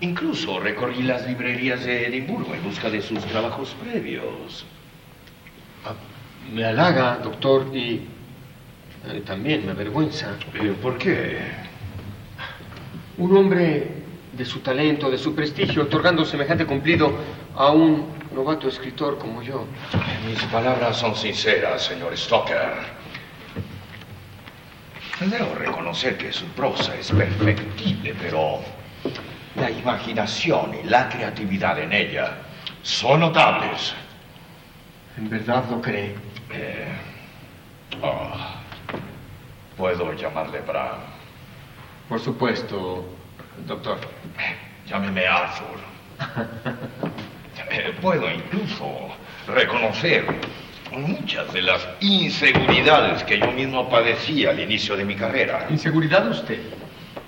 Incluso 0.00 0.60
recorrí 0.60 1.02
las 1.02 1.26
librerías 1.26 1.84
de 1.84 2.06
Edimburgo 2.06 2.54
en 2.54 2.62
busca 2.62 2.90
de 2.90 3.00
sus 3.00 3.24
trabajos 3.24 3.74
previos. 3.82 4.66
Ah, 5.84 5.94
me 6.52 6.64
halaga, 6.64 7.16
doctor, 7.16 7.74
y 7.74 8.02
eh, 9.06 9.22
también 9.24 9.64
me 9.64 9.72
avergüenza. 9.72 10.36
Eh, 10.54 10.74
¿Por 10.82 10.98
qué? 10.98 11.38
Un 13.16 13.36
hombre 13.36 13.90
de 14.32 14.44
su 14.44 14.60
talento, 14.60 15.10
de 15.10 15.16
su 15.16 15.34
prestigio, 15.34 15.84
otorgando 15.84 16.26
semejante 16.26 16.66
cumplido 16.66 17.10
a 17.54 17.70
un 17.70 18.06
novato 18.34 18.68
escritor 18.68 19.16
como 19.18 19.42
yo. 19.42 19.64
Mis 20.28 20.42
palabras 20.44 20.98
son 20.98 21.16
sinceras, 21.16 21.86
señor 21.86 22.14
Stoker. 22.16 22.96
Debo 25.20 25.54
reconocer 25.54 26.18
que 26.18 26.30
su 26.30 26.44
prosa 26.48 26.94
es 26.96 27.10
perfectible, 27.10 28.14
pero 28.20 28.60
la 29.56 29.70
imaginación 29.70 30.74
y 30.74 30.88
la 30.88 31.08
creatividad 31.08 31.78
en 31.78 31.92
ella 31.92 32.32
son 32.82 33.20
notables. 33.20 33.94
¿En 35.16 35.30
verdad 35.30 35.64
lo 35.70 35.80
cree? 35.80 36.14
Eh, 36.52 36.88
oh, 38.02 38.32
¿Puedo 39.76 40.12
llamarle 40.12 40.60
Bram? 40.60 40.98
Por 42.08 42.20
supuesto, 42.20 43.04
doctor. 43.66 43.98
Llámeme 44.86 45.26
Arthur. 45.26 45.78
Eh, 47.68 47.92
puedo 48.00 48.30
incluso 48.30 48.86
reconocer 49.48 50.24
muchas 50.92 51.52
de 51.52 51.62
las 51.62 51.84
inseguridades 52.00 53.24
que 53.24 53.40
yo 53.40 53.50
mismo 53.50 53.88
padecí 53.90 54.46
al 54.46 54.60
inicio 54.60 54.96
de 54.96 55.04
mi 55.04 55.16
carrera. 55.16 55.66
¿Inseguridad 55.68 56.28
usted? 56.28 56.60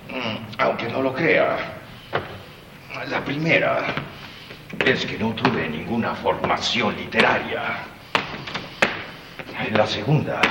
Mm, 0.07 0.37
aunque 0.59 0.87
no 0.87 1.01
lo 1.01 1.13
crea. 1.13 1.78
La 2.95 3.23
primera 3.23 3.93
es 4.83 5.05
que 5.05 5.17
no 5.19 5.33
tuve 5.33 5.69
ninguna 5.69 6.15
formación 6.15 6.95
literaria. 6.95 7.61
La 9.71 9.85
segunda 9.85 10.41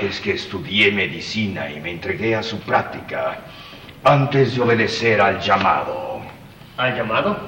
es 0.00 0.20
que 0.20 0.32
estudié 0.32 0.92
medicina 0.92 1.70
y 1.70 1.80
me 1.80 1.92
entregué 1.92 2.36
a 2.36 2.42
su 2.42 2.60
práctica 2.60 3.38
antes 4.04 4.54
de 4.54 4.60
obedecer 4.60 5.20
al 5.20 5.40
llamado. 5.40 6.20
¿Al 6.76 6.94
llamado? 6.94 7.38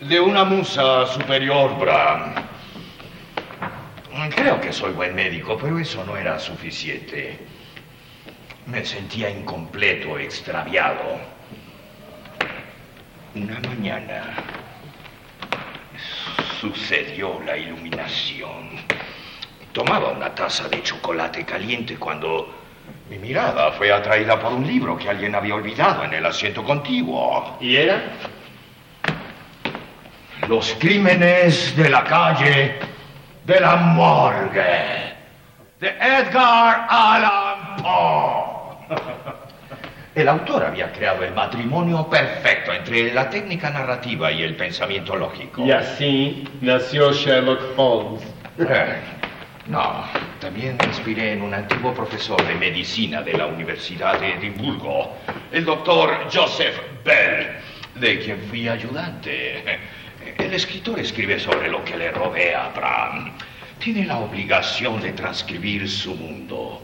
De 0.00 0.20
una 0.20 0.44
musa 0.44 1.06
superior, 1.06 1.76
Bram. 1.78 2.34
Creo 4.36 4.60
que 4.60 4.72
soy 4.72 4.92
buen 4.92 5.14
médico, 5.16 5.58
pero 5.60 5.78
eso 5.80 6.04
no 6.04 6.16
era 6.16 6.38
suficiente. 6.38 7.38
Me 8.66 8.84
sentía 8.84 9.28
incompleto, 9.30 10.18
extraviado. 10.18 11.33
Una 13.36 13.58
mañana 13.68 14.22
sucedió 16.60 17.40
la 17.44 17.56
iluminación. 17.56 18.70
Tomaba 19.72 20.12
una 20.12 20.32
taza 20.32 20.68
de 20.68 20.80
chocolate 20.84 21.44
caliente 21.44 21.96
cuando 21.96 22.54
mi 23.10 23.18
mirada 23.18 23.72
fue 23.72 23.92
atraída 23.92 24.38
por 24.38 24.52
un 24.52 24.64
libro 24.64 24.96
que 24.96 25.10
alguien 25.10 25.34
había 25.34 25.56
olvidado 25.56 26.04
en 26.04 26.14
el 26.14 26.24
asiento 26.24 26.62
contiguo. 26.62 27.56
¿Y 27.60 27.74
era? 27.74 28.04
Los 30.46 30.76
crímenes 30.78 31.76
de 31.76 31.88
la 31.90 32.04
calle 32.04 32.78
de 33.44 33.60
la 33.60 33.74
morgue 33.74 35.12
de 35.80 35.88
Edgar 35.88 36.86
Allan 36.88 37.76
Poe. 37.82 39.33
El 40.14 40.28
autor 40.28 40.62
había 40.62 40.92
creado 40.92 41.24
el 41.24 41.34
matrimonio 41.34 42.08
perfecto 42.08 42.72
entre 42.72 43.12
la 43.12 43.28
técnica 43.28 43.68
narrativa 43.70 44.30
y 44.30 44.44
el 44.44 44.54
pensamiento 44.54 45.16
lógico. 45.16 45.66
Y 45.66 45.72
así 45.72 46.48
nació 46.60 47.12
Sherlock 47.12 47.76
Holmes. 47.76 48.22
Eh, 48.56 48.94
no, 49.66 50.04
también 50.40 50.76
me 50.78 50.86
inspiré 50.86 51.32
en 51.32 51.42
un 51.42 51.52
antiguo 51.52 51.92
profesor 51.92 52.40
de 52.46 52.54
medicina 52.54 53.22
de 53.22 53.32
la 53.32 53.46
Universidad 53.46 54.20
de 54.20 54.34
Edimburgo, 54.34 55.16
el 55.50 55.64
doctor 55.64 56.28
Joseph 56.32 56.76
Bell, 57.04 57.48
de 57.96 58.20
quien 58.20 58.38
fui 58.48 58.68
ayudante. 58.68 59.64
El 60.38 60.54
escritor 60.54 61.00
escribe 61.00 61.40
sobre 61.40 61.68
lo 61.68 61.84
que 61.84 61.96
le 61.96 62.12
rodea 62.12 62.66
a 62.66 62.68
Bram. 62.68 63.32
Tiene 63.80 64.06
la 64.06 64.18
obligación 64.18 65.02
de 65.02 65.12
transcribir 65.12 65.90
su 65.90 66.14
mundo. 66.14 66.80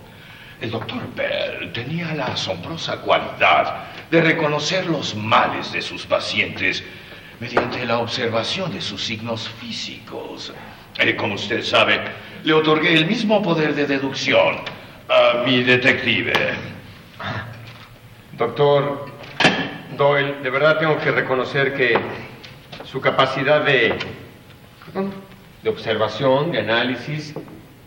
El 0.60 0.70
doctor 0.70 1.00
Bell 1.16 1.72
tenía 1.72 2.14
la 2.14 2.26
asombrosa 2.26 3.00
cualidad 3.00 3.84
de 4.10 4.20
reconocer 4.20 4.86
los 4.86 5.14
males 5.14 5.72
de 5.72 5.80
sus 5.80 6.04
pacientes 6.04 6.84
mediante 7.38 7.86
la 7.86 7.98
observación 7.98 8.70
de 8.70 8.82
sus 8.82 9.02
signos 9.02 9.48
físicos. 9.48 10.52
Eh, 10.98 11.16
como 11.16 11.36
usted 11.36 11.62
sabe, 11.62 11.98
le 12.44 12.52
otorgué 12.52 12.92
el 12.92 13.06
mismo 13.06 13.42
poder 13.42 13.74
de 13.74 13.86
deducción 13.86 14.56
a 15.08 15.44
mi 15.46 15.62
detective. 15.62 16.32
Doctor 18.32 19.06
Doyle, 19.96 20.42
de 20.42 20.50
verdad 20.50 20.78
tengo 20.78 20.98
que 20.98 21.10
reconocer 21.10 21.74
que 21.74 21.98
su 22.84 23.00
capacidad 23.00 23.64
de, 23.64 23.94
de 25.62 25.70
observación, 25.70 26.52
de 26.52 26.58
análisis, 26.58 27.32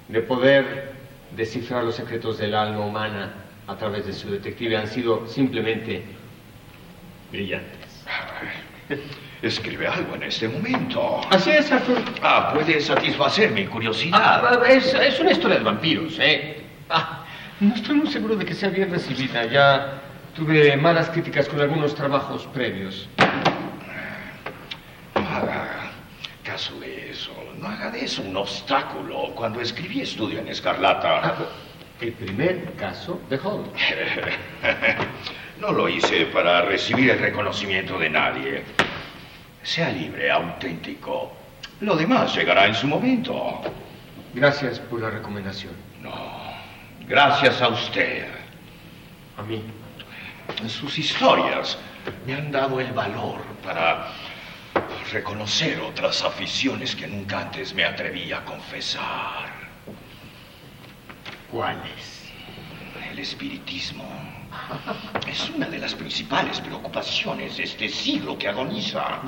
de 0.07 0.21
poder 0.21 0.92
descifrar 1.35 1.83
los 1.83 1.95
secretos 1.95 2.37
del 2.37 2.55
alma 2.55 2.85
humana 2.85 3.33
a 3.67 3.75
través 3.75 4.05
de 4.05 4.13
su 4.13 4.29
detective 4.29 4.77
han 4.77 4.87
sido 4.87 5.27
simplemente 5.27 6.03
brillantes. 7.31 8.05
Escribe 9.41 9.87
algo 9.87 10.15
en 10.15 10.23
este 10.23 10.47
momento. 10.47 11.21
Así 11.29 11.51
es, 11.51 11.71
Arthur. 11.71 11.97
Ah, 12.21 12.51
puede 12.53 12.79
satisfacer 12.79 13.51
mi 13.51 13.65
curiosidad. 13.65 14.19
Ah, 14.45 14.59
es, 14.69 14.93
es, 14.93 15.19
una 15.19 15.31
historia 15.31 15.57
de 15.57 15.63
vampiros, 15.63 16.17
¿eh? 16.19 16.61
Ah, 16.89 17.25
no 17.59 17.75
estoy 17.75 17.95
muy 17.95 18.07
seguro 18.07 18.35
de 18.35 18.45
que 18.45 18.53
sea 18.53 18.69
bien 18.69 18.89
recibida. 18.89 19.45
Ya 19.45 20.01
tuve 20.35 20.77
malas 20.77 21.09
críticas 21.09 21.47
con 21.49 21.59
algunos 21.59 21.93
trabajos 21.93 22.47
previos. 22.53 23.09
No 25.15 25.27
haga 25.27 25.91
caso 26.53 26.79
de 26.79 27.09
eso. 27.09 27.33
No 27.57 27.67
haga 27.67 27.89
de 27.89 28.05
eso 28.05 28.21
un 28.21 28.37
obstáculo. 28.37 29.33
Cuando 29.33 29.59
escribí 29.59 30.01
Estudio 30.01 30.39
en 30.39 30.49
Escarlata... 30.49 31.35
El 31.99 32.11
primer 32.13 32.73
caso 32.73 33.19
de 33.27 33.39
Holmes. 33.39 33.81
no 35.59 35.71
lo 35.71 35.89
hice 35.89 36.27
para 36.27 36.61
recibir 36.61 37.09
el 37.09 37.17
reconocimiento 37.17 37.97
de 37.97 38.09
nadie. 38.09 38.63
Sea 39.63 39.89
libre, 39.89 40.29
auténtico. 40.29 41.31
Lo 41.79 41.95
demás 41.95 42.35
llegará 42.35 42.67
en 42.67 42.75
su 42.75 42.87
momento. 42.87 43.61
Gracias 44.35 44.79
por 44.79 45.01
la 45.01 45.09
recomendación. 45.09 45.73
No, 46.03 46.13
gracias 47.07 47.61
a 47.63 47.69
usted. 47.69 48.27
A 49.37 49.41
mí. 49.41 49.63
Sus 50.67 50.99
historias 50.99 51.79
me 52.27 52.35
han 52.35 52.51
dado 52.51 52.79
el 52.79 52.91
valor 52.91 53.39
para 53.63 54.07
reconocer 55.11 55.79
otras 55.81 56.23
aficiones 56.23 56.95
que 56.95 57.07
nunca 57.07 57.41
antes 57.41 57.73
me 57.73 57.83
atreví 57.83 58.31
a 58.31 58.43
confesar. 58.45 59.51
¿Cuáles? 61.51 62.31
El 63.11 63.19
espiritismo. 63.19 64.05
Es 65.27 65.49
una 65.49 65.67
de 65.67 65.79
las 65.79 65.93
principales 65.93 66.59
preocupaciones 66.59 67.57
de 67.57 67.63
este 67.63 67.89
siglo 67.89 68.37
que 68.37 68.47
agoniza. 68.47 69.21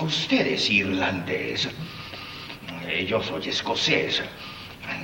Usted 0.00 0.46
es 0.46 0.70
irlandés. 0.70 1.68
Yo 3.06 3.22
soy 3.22 3.48
escocés. 3.48 4.22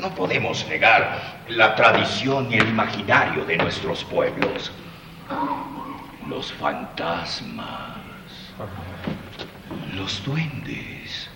No 0.00 0.14
podemos 0.14 0.66
negar 0.68 1.42
la 1.48 1.74
tradición 1.74 2.52
y 2.52 2.56
el 2.56 2.68
imaginario 2.68 3.44
de 3.44 3.56
nuestros 3.56 4.04
pueblos. 4.04 4.70
Los 6.28 6.52
fantasmas, 6.52 7.91
los 9.94 10.24
duendes, 10.24 11.28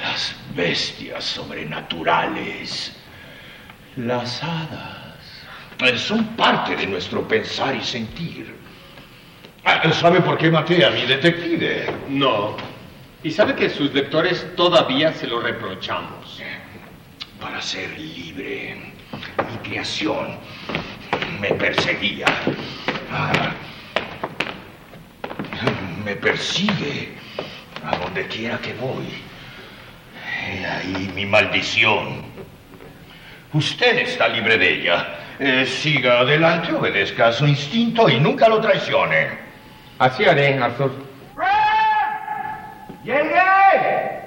las 0.00 0.36
bestias 0.54 1.24
sobrenaturales, 1.24 2.96
las 3.96 4.42
hadas, 4.42 4.96
son 5.96 6.24
parte 6.36 6.76
de 6.76 6.86
nuestro 6.86 7.26
pensar 7.26 7.76
y 7.76 7.82
sentir. 7.82 8.54
Ah, 9.64 9.90
¿Sabe 9.92 10.20
por 10.20 10.38
qué 10.38 10.50
maté 10.50 10.84
a 10.84 10.90
mi 10.90 11.02
detective? 11.02 11.92
No. 12.08 12.56
Y 13.22 13.30
sabe 13.30 13.54
que 13.54 13.68
sus 13.68 13.92
lectores 13.92 14.54
todavía 14.54 15.12
se 15.12 15.26
lo 15.26 15.40
reprochamos. 15.40 16.40
Para 17.40 17.60
ser 17.60 17.98
libre. 17.98 18.92
Mi 19.50 19.68
creación 19.68 20.38
me 21.40 21.48
perseguía. 21.54 22.26
Ah, 23.10 23.52
me 26.06 26.14
persigue 26.14 27.18
a 27.84 27.96
donde 27.96 28.28
quiera 28.28 28.58
que 28.58 28.72
voy. 28.74 29.08
He 30.46 30.64
ahí 30.64 31.10
mi 31.16 31.26
maldición. 31.26 32.22
Usted 33.52 33.98
está 33.98 34.28
libre 34.28 34.56
de 34.56 34.72
ella. 34.74 35.04
Eh, 35.40 35.66
siga 35.66 36.20
adelante, 36.20 36.72
obedezca 36.72 37.26
a 37.26 37.32
su 37.32 37.44
instinto 37.44 38.08
y 38.08 38.20
nunca 38.20 38.48
lo 38.48 38.60
traicione. 38.60 39.30
Así 39.98 40.24
haré, 40.24 40.56
Arthur. 40.62 40.92
¡Llegué! 43.02 44.20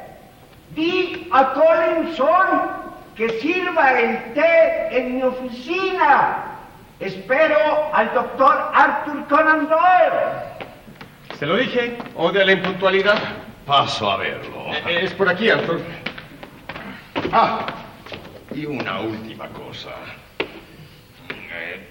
Di 0.71 1.29
a 1.31 1.53
Collinson 1.53 2.71
que 3.15 3.29
sirva 3.39 3.99
el 4.01 4.33
té 4.33 4.97
en 4.97 5.15
mi 5.15 5.23
oficina. 5.23 6.43
Espero 6.99 7.89
al 7.93 8.13
doctor 8.13 8.71
Arthur 8.73 9.25
Conan 9.29 9.69
Doyle. 9.69 10.48
Se 11.39 11.45
lo 11.45 11.55
dije, 11.55 11.97
odia 12.15 12.43
la 12.45 12.51
impuntualidad. 12.51 13.17
Paso 13.65 14.11
a 14.11 14.17
verlo. 14.17 14.65
Eh, 14.87 15.01
Es 15.03 15.13
por 15.13 15.29
aquí, 15.29 15.49
Arthur. 15.49 15.79
Ah, 17.31 17.65
y 18.53 18.65
una 18.65 18.99
última 18.99 19.47
cosa. 19.47 19.91
Eh, 21.29 21.87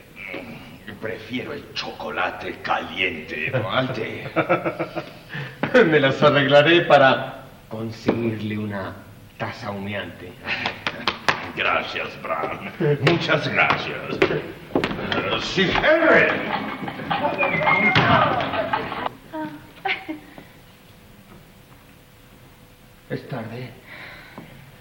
prefiero 1.00 1.52
el 1.52 1.72
chocolate 1.74 2.58
caliente, 2.62 3.50
¿no? 3.52 3.70
Al 3.72 3.92
té. 3.92 4.28
Me 5.86 6.00
las 6.00 6.22
arreglaré 6.22 6.82
para 6.82 7.44
conseguirle 7.68 8.58
una 8.58 8.94
taza 9.38 9.70
humeante. 9.70 10.32
Gracias, 11.56 12.08
Bram. 12.22 12.70
Muchas 13.02 13.48
gracias. 13.48 13.96
Eh, 14.30 14.42
Sí, 15.40 15.62
Henry. 15.62 16.26
Es 23.10 23.26
tarde. 23.28 23.70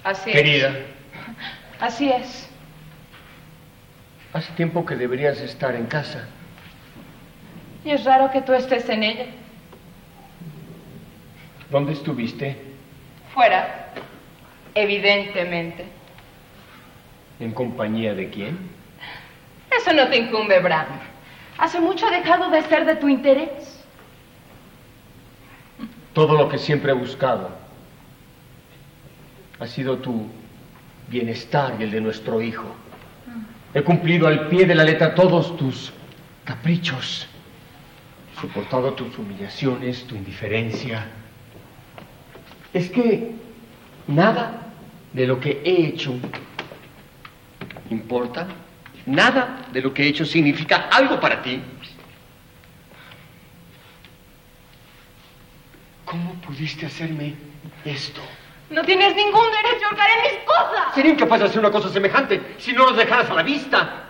Así 0.04 0.32
Querida, 0.32 0.70
es. 0.70 0.76
Así 1.80 2.12
es. 2.12 2.50
hace 4.34 4.52
tiempo 4.54 4.86
que 4.86 4.96
deberías 4.98 5.40
estar 5.40 5.74
en 5.76 5.86
casa. 5.86 6.28
Y 7.86 7.92
es 7.92 8.04
raro 8.04 8.30
que 8.32 8.42
tú 8.42 8.54
estés 8.54 8.90
en 8.90 9.04
ella. 9.04 9.26
¿Dónde 11.70 11.94
estuviste? 11.94 12.58
Fuera. 13.34 13.94
Evidentemente. 14.76 15.86
¿En 17.40 17.52
compañía 17.54 18.14
de 18.14 18.30
quién? 18.30 18.58
Eso 19.72 19.94
no 19.94 20.08
te 20.10 20.18
incumbe, 20.18 20.60
Bram. 20.60 20.88
Hace 21.58 21.80
mucho 21.80 22.08
ha 22.08 22.12
dejado 22.12 22.50
de 22.50 22.62
ser 22.64 22.86
de 22.86 22.96
tu 22.98 23.08
interés. 23.08 23.77
Todo 26.18 26.36
lo 26.36 26.50
que 26.50 26.58
siempre 26.58 26.94
he 26.94 26.96
buscado 26.96 27.52
ha 29.60 29.68
sido 29.68 30.00
tu 30.00 30.28
bienestar 31.10 31.76
y 31.80 31.84
el 31.84 31.92
de 31.92 32.02
nuestro 32.02 32.42
hijo. 32.42 32.76
He 33.72 33.84
cumplido 33.84 34.26
al 34.26 34.48
pie 34.48 34.66
de 34.66 34.74
la 34.74 34.84
letra 34.84 35.14
todos 35.14 35.56
tus 35.58 35.94
caprichos, 36.44 37.28
soportado 38.42 38.94
tus 38.94 39.16
humillaciones, 39.16 40.06
tu 40.06 40.16
indiferencia. 40.16 41.06
Es 42.74 42.90
que 42.90 43.36
nada 44.08 44.72
de 45.14 45.28
lo 45.28 45.40
que 45.40 45.62
he 45.64 45.86
hecho 45.86 46.16
importa, 47.92 48.48
nada 49.06 49.68
de 49.72 49.82
lo 49.84 49.94
que 49.94 50.02
he 50.02 50.08
hecho 50.08 50.26
significa 50.26 50.90
algo 50.92 51.20
para 51.20 51.44
ti. 51.44 51.62
¿Cómo 56.08 56.36
pudiste 56.48 56.86
hacerme 56.86 57.36
esto? 57.84 58.22
No 58.70 58.84
tienes 58.84 59.16
ningún 59.16 59.46
derecho 59.52 59.86
a 59.86 59.90
hurgar 59.92 60.10
en 60.10 60.22
mis 60.24 60.44
cosas. 60.46 60.96
Sería 60.96 61.12
incapaz 61.12 61.40
de 61.40 61.46
hacer 61.46 61.60
una 61.60 61.72
cosa 61.72 61.90
semejante 61.90 62.56
si 62.58 62.74
no 62.74 62.88
los 62.88 62.98
dejaras 62.98 63.30
a 63.30 63.34
la 63.34 63.44
vista. 63.44 64.04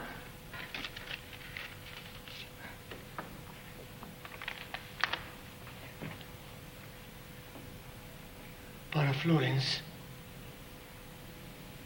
Para 8.93 9.13
Florence, 9.13 9.81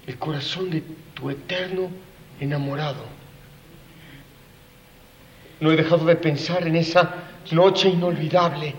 el 0.08 0.18
corazón 0.18 0.70
de 0.70 0.82
tu 1.14 1.30
eterno 1.30 1.90
enamorado. 2.40 3.06
No 5.60 5.72
he 5.72 5.76
dejado 5.76 6.06
de 6.06 6.16
pensar 6.16 6.66
en 6.66 6.76
esa 6.76 7.16
noche 7.52 7.90
inolvidable. 7.90 8.76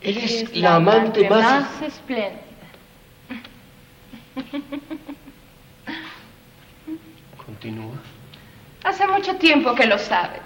Él 0.00 0.18
es, 0.18 0.56
la, 0.56 0.76
amante, 0.76 1.28
más... 1.28 1.82
espléndida. 1.82 2.42
Continúa. 7.44 7.94
Hace 8.84 9.08
mucho 9.08 9.36
tiempo 9.36 9.74
que 9.74 9.86
lo 9.86 9.98
sabes. 9.98 10.42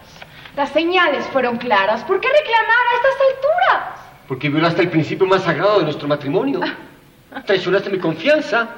Las 0.57 0.71
señales 0.71 1.27
fueron 1.27 1.59
claras. 1.59 2.03
¿Por 2.05 2.21
qué 2.21 2.29
reclamar 2.29 2.87
a 2.93 2.97
estas 2.97 3.15
alturas? 3.29 4.01
Porque 4.29 4.49
violaste 4.49 4.83
el 4.83 4.91
principio 4.91 5.27
más 5.27 5.43
sagrado 5.43 5.79
de 5.79 5.85
nuestro 5.85 6.09
matrimonio. 6.09 6.61
Traicionaste 7.47 7.91
mi 7.91 7.99
confianza. 7.99 8.69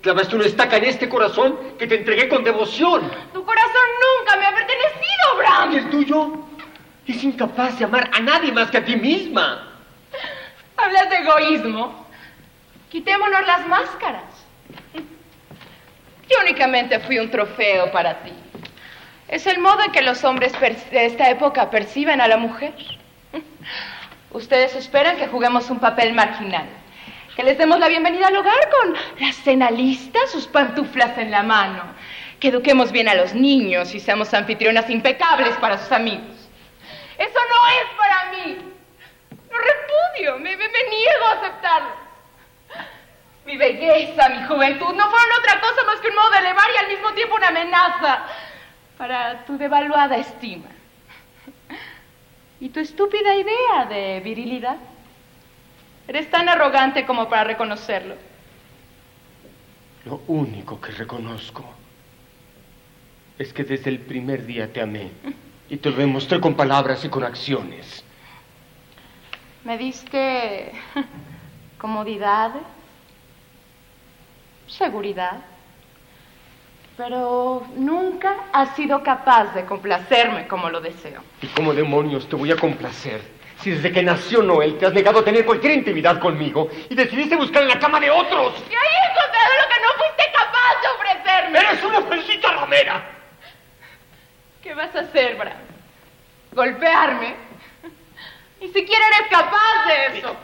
Clavaste 0.00 0.36
una 0.36 0.44
estaca 0.44 0.76
en 0.76 0.84
este 0.84 1.08
corazón 1.08 1.58
que 1.78 1.86
te 1.86 1.96
entregué 1.96 2.28
con 2.28 2.44
devoción. 2.44 3.10
Tu 3.32 3.44
corazón 3.44 3.86
nunca 4.18 4.36
me 4.36 4.46
ha 4.46 4.54
pertenecido, 4.54 5.36
Bram. 5.38 5.72
Y 5.72 5.76
el 5.76 5.90
tuyo 5.90 6.32
es 7.06 7.24
incapaz 7.24 7.78
de 7.78 7.86
amar 7.86 8.10
a 8.12 8.20
nadie 8.20 8.52
más 8.52 8.70
que 8.70 8.78
a 8.78 8.84
ti 8.84 8.96
misma. 8.96 9.73
Hablas 10.76 11.10
de 11.10 11.16
egoísmo. 11.16 12.06
Quitémonos 12.90 13.46
las 13.46 13.66
máscaras. 13.66 14.22
Yo 16.28 16.36
únicamente 16.42 17.00
fui 17.00 17.18
un 17.18 17.30
trofeo 17.30 17.90
para 17.92 18.20
ti. 18.22 18.32
Es 19.28 19.46
el 19.46 19.58
modo 19.58 19.82
en 19.82 19.92
que 19.92 20.02
los 20.02 20.22
hombres 20.24 20.52
de 20.60 21.06
esta 21.06 21.28
época 21.30 21.70
perciben 21.70 22.20
a 22.20 22.28
la 22.28 22.36
mujer. 22.36 22.72
Ustedes 24.30 24.74
esperan 24.74 25.16
que 25.16 25.28
juguemos 25.28 25.70
un 25.70 25.80
papel 25.80 26.12
marginal. 26.12 26.66
Que 27.36 27.42
les 27.42 27.58
demos 27.58 27.78
la 27.80 27.88
bienvenida 27.88 28.28
al 28.28 28.36
hogar 28.36 28.70
con 28.80 28.94
la 29.18 29.32
cena 29.32 29.70
lista, 29.70 30.20
sus 30.28 30.46
pantuflas 30.46 31.18
en 31.18 31.30
la 31.30 31.42
mano. 31.42 31.82
Que 32.38 32.48
eduquemos 32.48 32.92
bien 32.92 33.08
a 33.08 33.14
los 33.14 33.34
niños 33.34 33.94
y 33.94 34.00
seamos 34.00 34.32
anfitrionas 34.34 34.88
impecables 34.90 35.56
para 35.56 35.78
sus 35.78 35.90
amigos. 35.92 36.48
Eso 37.18 37.38
no 37.48 37.68
es 37.68 37.98
para 37.98 38.30
mí. 38.32 38.58
Lo 39.50 39.58
repudio, 39.58 40.38
me, 40.38 40.56
me- 40.56 40.68
me 40.68 40.82
niego 40.90 41.24
a 41.28 41.32
aceptarlo. 41.32 42.04
Mi 43.46 43.56
belleza, 43.58 44.28
mi 44.30 44.46
juventud 44.46 44.94
no 44.94 45.10
fueron 45.10 45.28
otra 45.38 45.60
cosa 45.60 45.84
más 45.84 46.00
que 46.00 46.08
un 46.08 46.14
modo 46.14 46.30
de 46.30 46.38
elevar 46.38 46.66
y 46.74 46.78
al 46.78 46.88
mismo 46.88 47.12
tiempo 47.12 47.33
una 47.44 47.60
amenaza 47.60 48.22
para 48.96 49.44
tu 49.44 49.58
devaluada 49.58 50.16
estima. 50.16 50.68
¿Y 52.60 52.68
tu 52.70 52.80
estúpida 52.80 53.34
idea 53.34 53.86
de 53.88 54.20
virilidad? 54.20 54.76
Eres 56.06 56.30
tan 56.30 56.48
arrogante 56.48 57.04
como 57.04 57.28
para 57.28 57.44
reconocerlo. 57.44 58.14
Lo 60.04 60.22
único 60.28 60.80
que 60.80 60.92
reconozco 60.92 61.64
es 63.38 63.52
que 63.52 63.64
desde 63.64 63.90
el 63.90 64.00
primer 64.00 64.46
día 64.46 64.72
te 64.72 64.80
amé 64.80 65.10
y 65.68 65.76
te 65.78 65.90
lo 65.90 65.96
demostré 65.96 66.40
con 66.40 66.54
palabras 66.54 67.04
y 67.04 67.08
con 67.08 67.24
acciones. 67.24 68.04
Me 69.64 69.78
diste 69.78 70.72
comodidad, 71.78 72.52
seguridad, 74.68 75.40
pero 76.96 77.66
nunca 77.76 78.46
has 78.52 78.74
sido 78.76 79.02
capaz 79.02 79.54
de 79.54 79.64
complacerme 79.64 80.46
como 80.46 80.70
lo 80.70 80.80
deseo. 80.80 81.22
¿Y 81.42 81.48
cómo 81.48 81.74
demonios 81.74 82.28
te 82.28 82.36
voy 82.36 82.52
a 82.52 82.56
complacer 82.56 83.20
si 83.60 83.70
desde 83.70 83.92
que 83.92 84.02
nació 84.02 84.42
Noel 84.42 84.78
te 84.78 84.86
has 84.86 84.92
negado 84.92 85.20
a 85.20 85.24
tener 85.24 85.44
cualquier 85.44 85.74
intimidad 85.74 86.20
conmigo 86.20 86.68
y 86.88 86.94
decidiste 86.94 87.36
buscar 87.36 87.62
en 87.62 87.68
la 87.68 87.78
cama 87.78 87.98
de 87.98 88.10
otros? 88.10 88.54
Y 88.70 88.74
ahí 88.74 88.94
he 88.94 89.10
encontrado 89.10 89.54
lo 89.60 89.68
que 89.68 89.80
no 89.80 89.88
fuiste 89.98 90.24
capaz 90.36 90.80
de 90.82 90.88
ofrecerme. 90.94 91.58
¡Eres 91.58 91.84
una 91.84 92.00
maldita 92.00 92.52
ramera! 92.52 93.10
¿Qué 94.62 94.74
vas 94.74 94.94
a 94.94 95.00
hacer, 95.00 95.36
Bram? 95.36 95.58
¿Golpearme? 96.52 97.34
Ni 98.60 98.68
siquiera 98.68 99.04
eres 99.08 99.28
capaz 99.28 99.86
de 99.86 100.18
eso. 100.18 100.36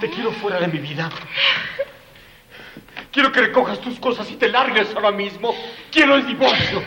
Te 0.00 0.10
quiero 0.10 0.32
fuera 0.32 0.60
de 0.60 0.68
mi 0.68 0.78
vida. 0.78 1.10
Quiero 3.10 3.32
que 3.32 3.40
recojas 3.40 3.80
tus 3.80 3.98
cosas 3.98 4.30
y 4.30 4.36
te 4.36 4.48
largues 4.48 4.94
ahora 4.94 5.10
mismo. 5.10 5.54
Quiero 5.90 6.16
el 6.16 6.26
divorcio. 6.26 6.82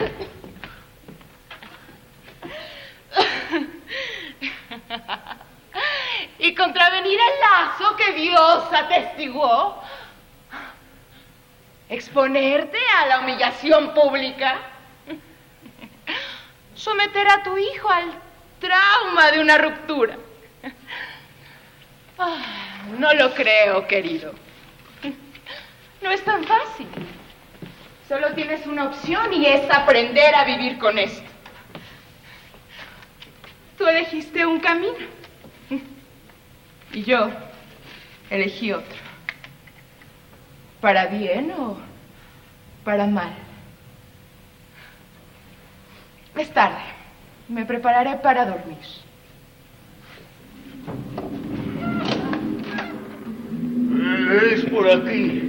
y 6.39 6.53
contravenir 6.53 7.19
el 7.19 7.39
lazo 7.39 7.95
que 7.95 8.13
Dios 8.13 8.63
atestiguó 8.71 9.81
Exponerte 11.89 12.77
a 12.97 13.05
la 13.07 13.19
humillación 13.19 13.93
pública. 13.93 14.59
Someter 16.75 17.27
a 17.27 17.43
tu 17.43 17.57
hijo 17.57 17.89
al 17.89 18.11
trauma 18.59 19.31
de 19.31 19.39
una 19.39 19.57
ruptura. 19.57 20.17
Ah, 22.19 22.37
no 22.97 23.13
lo 23.13 23.33
creo, 23.33 23.87
querido. 23.87 24.33
No 26.01 26.11
es 26.11 26.23
tan 26.23 26.43
fácil. 26.43 26.87
Solo 28.07 28.33
tienes 28.33 28.65
una 28.65 28.85
opción 28.85 29.33
y 29.33 29.45
es 29.45 29.69
aprender 29.69 30.33
a 30.33 30.43
vivir 30.43 30.77
con 30.77 30.97
esto. 30.97 31.29
Tú 33.77 33.85
elegiste 33.85 34.45
un 34.45 34.59
camino 34.59 34.97
y 36.93 37.03
yo 37.03 37.29
elegí 38.29 38.71
otro. 38.71 39.06
¿Para 40.81 41.07
bien 41.07 41.51
o 41.57 41.77
para 42.83 43.07
mal? 43.07 43.33
Es 46.35 46.49
tarde. 46.53 46.77
Me 47.49 47.65
prepararé 47.65 48.17
para 48.17 48.45
dormir. 48.45 48.77
Es 54.53 54.65
por 54.65 54.89
aquí. 54.89 55.47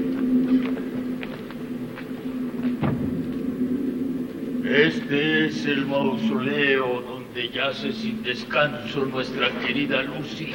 Este 4.64 5.46
es 5.46 5.64
el 5.66 5.86
mausoleo 5.86 7.00
donde 7.02 7.48
yace 7.48 7.92
sin 7.92 8.22
descanso 8.22 9.06
nuestra 9.06 9.50
querida 9.60 10.02
Lucy. 10.02 10.52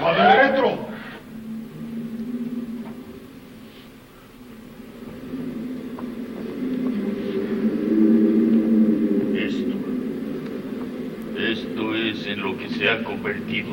¡Padre 0.00 0.50
Retro! 0.50 0.88
Esto. 9.34 9.76
Esto 11.38 11.94
es 11.94 12.26
en 12.26 12.42
lo 12.42 12.58
que 12.58 12.68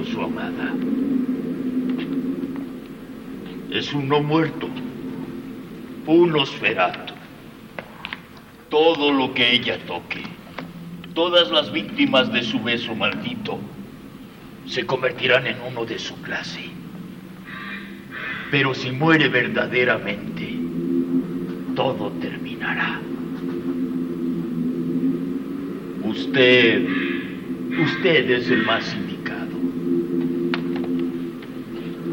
su 0.05 0.21
amada. 0.21 0.73
Es 3.71 3.93
un 3.93 4.07
no 4.07 4.21
muerto. 4.21 4.67
Un 6.07 6.35
osferato. 6.35 7.13
Todo 8.69 9.11
lo 9.11 9.33
que 9.33 9.53
ella 9.53 9.77
toque, 9.85 10.23
todas 11.13 11.51
las 11.51 11.71
víctimas 11.71 12.33
de 12.33 12.41
su 12.41 12.59
beso 12.61 12.95
maldito, 12.95 13.59
se 14.65 14.85
convertirán 14.85 15.45
en 15.45 15.57
uno 15.61 15.85
de 15.85 15.99
su 15.99 16.19
clase. 16.21 16.63
Pero 18.49 18.73
si 18.73 18.91
muere 18.91 19.29
verdaderamente, 19.29 20.55
todo 21.75 22.11
terminará. 22.13 22.99
Usted, 26.03 26.87
usted 27.79 28.29
es 28.31 28.49
el 28.49 28.63
más 28.63 28.91
indicado. 28.93 29.12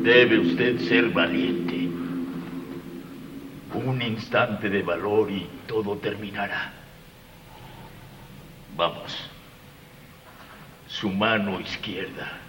Debe 0.03 0.39
usted 0.39 0.79
ser 0.89 1.11
valiente. 1.11 1.89
Un 3.75 4.01
instante 4.01 4.71
de 4.71 4.83
valor 4.83 5.31
y 5.31 5.47
todo 5.67 5.99
terminará. 5.99 6.73
Vamos. 8.77 9.29
Su 10.89 11.11
mano 11.11 11.61
izquierda. 11.61 12.41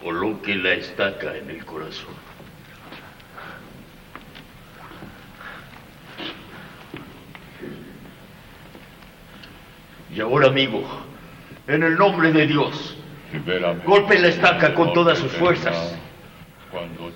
Coloque 0.00 0.54
la 0.54 0.74
estaca 0.74 1.36
en 1.36 1.50
el 1.50 1.55
Y 10.14 10.20
ahora, 10.20 10.48
amigo, 10.48 10.82
en 11.66 11.82
el 11.82 11.96
nombre 11.96 12.32
de 12.32 12.46
Dios, 12.46 12.96
golpe 13.84 14.18
la 14.18 14.28
estaca 14.28 14.74
con 14.74 14.92
todas 14.94 15.18
sus 15.18 15.32
fuerzas. 15.32 15.94
Cuando 16.70 17.12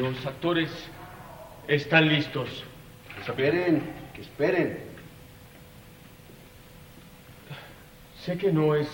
Los 0.00 0.24
actores 0.24 0.70
están 1.68 2.08
listos. 2.08 2.64
Esperen, 3.20 3.82
que 4.14 4.22
esperen. 4.22 4.78
Sé 8.24 8.38
que 8.38 8.50
no 8.50 8.74
es 8.74 8.88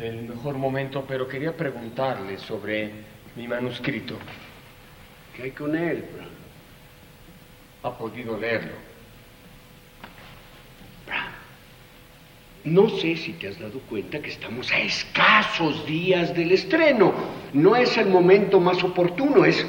el 0.00 0.22
mejor 0.22 0.56
momento, 0.56 1.04
pero 1.06 1.28
quería 1.28 1.56
preguntarle 1.56 2.38
sobre 2.38 2.90
mi 3.36 3.46
manuscrito. 3.46 4.18
¿Qué 5.36 5.44
hay 5.44 5.50
con 5.52 5.76
él? 5.76 6.06
¿Ha 7.84 7.96
podido 7.96 8.36
leerlo? 8.36 8.91
No 12.64 12.88
sé 12.88 13.16
si 13.16 13.32
te 13.32 13.48
has 13.48 13.58
dado 13.58 13.80
cuenta 13.80 14.20
que 14.20 14.30
estamos 14.30 14.70
a 14.70 14.78
escasos 14.78 15.84
días 15.84 16.34
del 16.34 16.52
estreno. 16.52 17.12
No 17.52 17.74
es 17.74 17.96
el 17.96 18.06
momento 18.06 18.60
más 18.60 18.82
oportuno, 18.84 19.44
es 19.44 19.66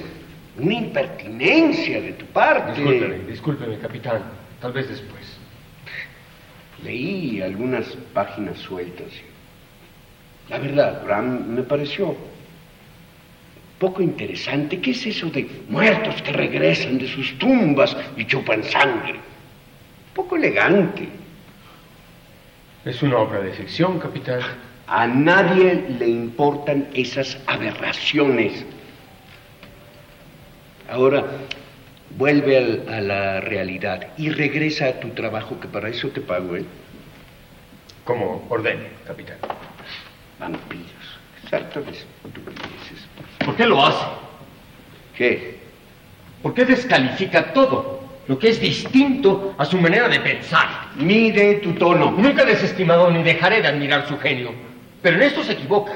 una 0.60 0.74
impertinencia 0.74 2.00
de 2.00 2.14
tu 2.14 2.26
parte. 2.28 2.80
Discúlpeme, 2.80 3.18
discúlpeme, 3.26 3.80
capitán. 3.80 4.22
Tal 4.62 4.74
vez 4.74 4.88
después. 4.88 5.24
Leí 6.84 7.42
algunas 7.42 7.88
páginas 8.14 8.60
sueltas. 8.60 9.08
La 10.50 10.60
verdad, 10.60 11.04
Bram, 11.04 11.48
me 11.48 11.64
pareció 11.64 12.16
poco 13.80 14.04
interesante. 14.04 14.80
¿Qué 14.80 14.92
es 14.92 15.06
eso 15.08 15.30
de 15.30 15.50
muertos 15.68 16.22
que 16.22 16.32
regresan 16.32 17.00
de 17.00 17.08
sus 17.08 17.38
tumbas 17.40 17.98
y 18.16 18.26
chupan 18.26 18.64
sangre? 18.64 19.16
Poco 20.14 20.36
elegante. 20.36 21.23
Es 22.86 23.02
una 23.02 23.18
obra 23.18 23.40
de 23.42 23.52
ficción, 23.52 24.00
capitán. 24.00 24.42
A 24.88 25.08
nadie 25.08 25.86
le 26.00 26.08
importan 26.08 26.88
esas 26.94 27.38
aberraciones. 27.48 28.66
Ahora, 30.90 31.24
vuelve 32.18 32.58
al- 32.58 32.94
a 32.94 33.02
la 33.02 33.40
realidad 33.42 34.08
y 34.18 34.30
regresa 34.30 34.88
a 34.88 35.00
tu 35.00 35.10
trabajo, 35.10 35.60
que 35.60 35.68
para 35.68 35.88
eso 35.90 36.10
te 36.10 36.20
pago, 36.22 36.58
¿eh? 36.58 36.66
Como 38.04 38.46
ordene, 38.50 38.88
capitán. 39.08 39.38
Vampiros. 40.40 40.90
Exactamente. 41.44 42.00
estupideces. 42.26 43.08
¿Por 43.46 43.56
qué 43.56 43.66
lo 43.66 43.86
hace? 43.86 44.06
¿Qué? 45.16 45.60
¿Por 46.42 46.54
qué 46.54 46.66
descalifica 46.66 47.54
todo 47.54 48.03
lo 48.28 48.40
que 48.40 48.50
es 48.50 48.60
distinto 48.60 49.56
a 49.58 49.66
su 49.66 49.78
manera 49.78 50.08
de 50.08 50.20
pensar? 50.20 50.90
Mide 50.96 51.56
tu 51.56 51.74
tono. 51.74 52.12
Nunca 52.12 52.44
he 52.44 52.46
desestimado 52.46 53.12
ni 53.12 53.24
dejaré 53.24 53.62
de 53.62 53.68
admirar 53.68 54.08
su 54.08 54.18
genio, 54.18 54.52
pero 55.02 55.18
en 55.18 55.24
esto 55.24 55.44
se 55.44 55.54
equivoca. 55.54 55.94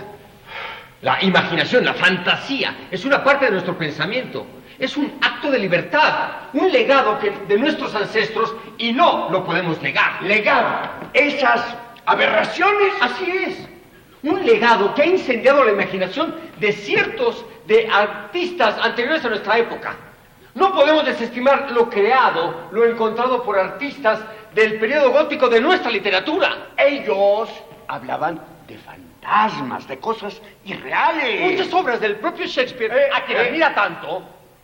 La 1.02 1.24
imaginación, 1.24 1.86
la 1.86 1.94
fantasía, 1.94 2.76
es 2.90 3.06
una 3.06 3.24
parte 3.24 3.46
de 3.46 3.52
nuestro 3.52 3.78
pensamiento. 3.78 4.46
Es 4.80 4.98
un 4.98 5.14
acto 5.22 5.50
de 5.50 5.60
libertad, 5.60 6.30
un 6.54 6.72
legado 6.72 7.18
que, 7.20 7.32
de 7.48 7.58
nuestros 7.58 7.96
ancestros 7.96 8.54
y 8.78 8.92
no 8.94 9.30
lo 9.32 9.44
podemos 9.44 9.82
negar. 9.82 10.22
Legado. 10.24 10.90
Esas 11.14 11.64
aberraciones. 12.06 12.94
Así 13.02 13.32
es. 13.46 13.68
Un 14.24 14.46
legado 14.46 14.94
que 14.94 15.04
ha 15.04 15.06
incendiado 15.06 15.64
la 15.64 15.72
imaginación 15.72 16.36
de 16.60 16.72
ciertos 16.72 17.46
de 17.68 17.88
artistas 17.88 18.76
anteriores 18.82 19.24
a 19.26 19.30
nuestra 19.30 19.58
época. 19.58 19.96
No 20.58 20.74
podemos 20.74 21.06
desestimar 21.06 21.70
lo 21.72 21.88
creado, 21.88 22.70
lo 22.72 22.84
encontrado 22.84 23.44
por 23.44 23.60
artistas 23.60 24.20
del 24.56 24.80
periodo 24.80 25.12
gótico 25.12 25.48
de 25.50 25.62
nuestra 25.62 25.92
literatura. 25.92 26.70
Ellos 26.76 27.48
hablaban 27.88 28.42
de 28.68 28.76
fantasmas, 28.80 29.88
de 29.88 30.00
cosas 30.00 30.42
irreales. 30.66 31.52
Muchas 31.52 31.72
obras 31.72 32.00
del 32.00 32.16
propio 32.16 32.48
Shakespeare, 32.48 32.92
Eh, 32.92 33.10
a 33.14 33.24
quien 33.24 33.38
eh. 33.38 33.42
admira 33.50 33.76
tanto, 33.76 34.24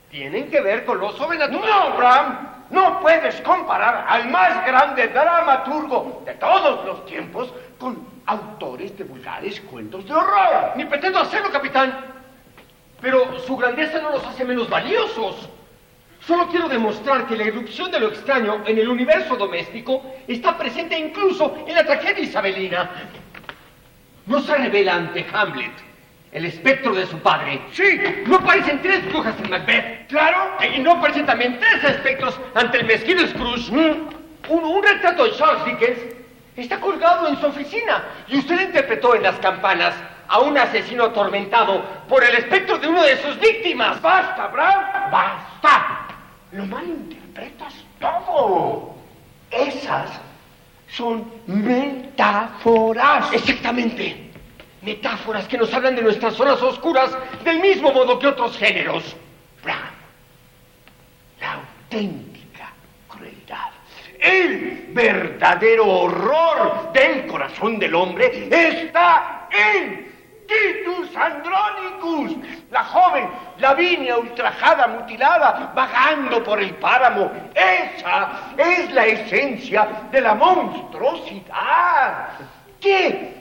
tienen 0.09 0.49
que 0.49 0.61
ver 0.61 0.83
con 0.83 0.99
lo 0.99 1.11
sobrenatural. 1.11 1.61
No, 1.91 1.95
Bram, 1.95 2.49
no 2.71 2.99
puedes 2.99 3.39
comparar 3.41 4.07
al 4.09 4.29
más 4.31 4.65
grande 4.65 5.09
dramaturgo 5.09 6.23
de 6.25 6.33
todos 6.33 6.83
los 6.87 7.05
tiempos 7.05 7.53
con 7.77 8.03
autores 8.25 8.97
de 8.97 9.03
vulgares 9.03 9.61
cuentos 9.61 10.07
de 10.07 10.13
horror. 10.15 10.71
Ni 10.75 10.85
pretendo 10.85 11.19
hacerlo, 11.19 11.51
capitán. 11.51 11.99
Pero 12.99 13.37
su 13.41 13.55
grandeza 13.57 14.01
no 14.01 14.09
los 14.09 14.25
hace 14.25 14.43
menos 14.43 14.67
valiosos. 14.67 15.49
Solo 16.25 16.47
quiero 16.47 16.69
demostrar 16.69 17.27
que 17.27 17.35
la 17.35 17.43
irrupción 17.43 17.91
de 17.91 17.99
lo 17.99 18.07
extraño 18.07 18.63
en 18.65 18.77
el 18.77 18.87
universo 18.87 19.35
doméstico 19.35 20.15
está 20.25 20.57
presente 20.57 20.97
incluso 20.97 21.65
en 21.67 21.75
la 21.75 21.85
tragedia 21.85 22.23
isabelina. 22.23 22.89
No 24.25 24.39
se 24.39 24.55
revela 24.55 24.95
ante 24.95 25.25
Hamlet 25.33 25.73
el 26.31 26.45
espectro 26.45 26.93
de 26.93 27.05
su 27.07 27.19
padre. 27.19 27.61
Sí. 27.73 27.99
No 28.25 28.37
aparecen 28.37 28.81
tres 28.81 29.05
brujas 29.11 29.35
en 29.43 29.49
Macbeth. 29.49 30.07
Claro. 30.07 30.57
Y 30.73 30.79
no 30.79 30.93
aparecen 30.93 31.25
también 31.25 31.59
tres 31.59 31.83
espectros 31.83 32.39
ante 32.55 32.77
el 32.77 32.85
mezquino 32.85 33.27
Scrooge. 33.27 33.71
Un, 33.71 34.09
un 34.49 34.83
retrato 34.83 35.25
de 35.25 35.31
Charles 35.33 35.65
Dickens 35.65 35.99
está 36.55 36.79
colgado 36.79 37.27
en 37.27 37.37
su 37.37 37.47
oficina 37.47 38.01
y 38.29 38.37
usted 38.37 38.61
interpretó 38.61 39.13
en 39.13 39.23
las 39.23 39.35
campanas 39.39 39.93
a 40.29 40.39
un 40.39 40.57
asesino 40.57 41.03
atormentado 41.03 41.83
por 42.07 42.23
el 42.23 42.33
espectro 42.35 42.77
de 42.77 42.87
una 42.87 43.03
de 43.03 43.17
sus 43.17 43.37
víctimas. 43.41 44.01
Basta, 44.01 44.47
Bram, 44.47 45.11
basta. 45.11 46.12
Lo 46.53 46.65
malinterpretas 46.67 47.73
todo. 47.99 48.93
Esas 49.49 50.09
son 50.87 51.25
metáforas. 51.47 53.33
Exactamente. 53.33 54.29
Metáforas 54.83 55.47
que 55.47 55.57
nos 55.57 55.73
hablan 55.73 55.95
de 55.95 56.03
nuestras 56.03 56.35
zonas 56.35 56.61
oscuras 56.61 57.11
del 57.43 57.59
mismo 57.59 57.91
modo 57.91 58.19
que 58.19 58.27
otros 58.27 58.55
géneros. 58.57 59.15
La 61.39 61.53
auténtica 61.53 62.71
crueldad, 63.07 63.71
el 64.19 64.89
verdadero 64.93 65.87
horror 65.87 66.91
del 66.93 67.25
corazón 67.27 67.79
del 67.79 67.95
hombre 67.95 68.47
está 68.51 69.49
en 69.51 70.12
Titus 70.47 71.15
Andronicus, 71.15 72.37
la 72.71 72.83
joven 72.83 73.29
Lavinia 73.59 74.17
ultrajada, 74.17 74.87
mutilada, 74.87 75.71
vagando 75.75 76.43
por 76.43 76.61
el 76.61 76.75
páramo. 76.75 77.31
Esa 77.53 78.53
es 78.57 78.91
la 78.91 79.05
esencia 79.05 79.87
de 80.11 80.21
la 80.21 80.35
monstruosidad. 80.35 82.29
¿Qué 82.79 83.35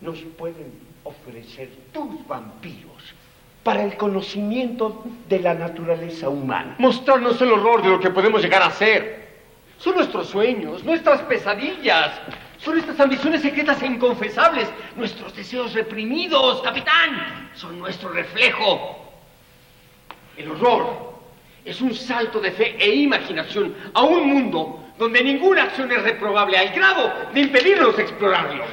nos 0.00 0.18
pueden 0.38 0.80
ofrecer 1.04 1.68
tus 1.92 2.26
vampiros 2.26 3.14
para 3.62 3.82
el 3.82 3.96
conocimiento 3.96 5.04
de 5.28 5.40
la 5.40 5.54
naturaleza 5.54 6.28
humana? 6.28 6.74
Mostrarnos 6.78 7.40
el 7.40 7.52
horror 7.52 7.82
de 7.82 7.88
lo 7.88 8.00
que 8.00 8.10
podemos 8.10 8.42
llegar 8.42 8.62
a 8.62 8.70
ser. 8.70 9.22
Son 9.78 9.96
nuestros 9.96 10.28
sueños, 10.28 10.84
nuestras 10.84 11.22
pesadillas. 11.22 12.12
Son 12.64 12.78
estas 12.78 12.98
ambiciones 13.00 13.42
secretas 13.42 13.82
e 13.82 13.86
inconfesables, 13.86 14.68
nuestros 14.94 15.34
deseos 15.34 15.72
reprimidos, 15.72 16.62
capitán. 16.62 17.50
Son 17.54 17.76
nuestro 17.78 18.10
reflejo. 18.10 18.98
El 20.36 20.52
horror 20.52 21.12
es 21.64 21.80
un 21.80 21.92
salto 21.92 22.40
de 22.40 22.52
fe 22.52 22.76
e 22.78 22.94
imaginación 22.94 23.74
a 23.92 24.02
un 24.02 24.28
mundo 24.28 24.92
donde 24.96 25.24
ninguna 25.24 25.64
acción 25.64 25.90
es 25.90 26.02
reprobable 26.04 26.56
al 26.56 26.68
grado 26.68 27.12
de 27.34 27.40
impedirnos 27.40 27.98
explorarlo. 27.98 28.64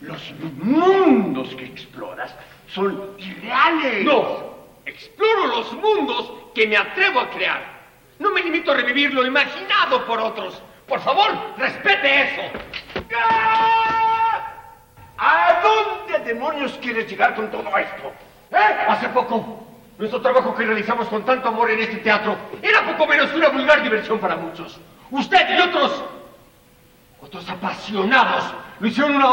Los 0.00 0.20
mundos 0.56 1.54
que 1.54 1.66
exploras 1.66 2.34
son 2.66 3.14
irreales. 3.18 4.04
No, 4.04 4.66
exploro 4.84 5.46
los 5.46 5.72
mundos 5.74 6.32
que 6.54 6.66
me 6.66 6.76
atrevo 6.76 7.20
a 7.20 7.30
crear. 7.30 7.78
No 8.18 8.32
me 8.32 8.42
limito 8.42 8.72
a 8.72 8.74
revivir 8.74 9.14
lo 9.14 9.24
imaginado 9.24 10.04
por 10.06 10.18
otros. 10.18 10.60
Por 10.88 11.00
favor, 11.00 11.54
respete 11.56 12.22
eso. 12.22 12.42
¿A 15.18 15.60
dónde 15.62 16.18
demonios 16.24 16.78
quieres 16.80 17.08
llegar 17.08 17.34
con 17.34 17.50
todo 17.50 17.76
esto? 17.76 18.12
¿Eh? 18.50 18.56
Hace 18.88 19.08
poco, 19.08 19.66
nuestro 19.98 20.20
trabajo 20.20 20.54
que 20.54 20.64
realizamos 20.64 21.08
con 21.08 21.24
tanto 21.24 21.48
amor 21.48 21.70
en 21.70 21.80
este 21.80 21.96
teatro 21.96 22.36
era 22.62 22.84
poco 22.86 23.06
menos 23.06 23.30
que 23.30 23.36
una 23.36 23.48
vulgar 23.48 23.82
diversión 23.82 24.18
para 24.18 24.36
muchos. 24.36 24.78
Usted 25.10 25.56
y 25.56 25.60
otros, 25.60 26.04
otros 27.20 27.48
apasionados, 27.48 28.54
lo 28.80 28.86
hicieron 28.86 29.16
una, 29.16 29.28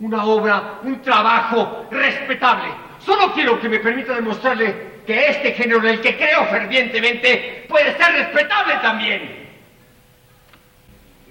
una 0.00 0.24
obra, 0.24 0.78
un 0.82 1.02
trabajo 1.02 1.86
respetable. 1.90 2.68
Solo 3.04 3.32
quiero 3.32 3.58
que 3.60 3.68
me 3.68 3.78
permita 3.80 4.14
demostrarle 4.14 5.00
que 5.06 5.26
este 5.28 5.52
género 5.52 5.80
en 5.80 5.86
el 5.86 6.00
que 6.00 6.16
creo 6.16 6.44
fervientemente 6.46 7.66
puede 7.68 7.96
ser 7.96 8.12
respetable 8.12 8.74
también. 8.76 9.48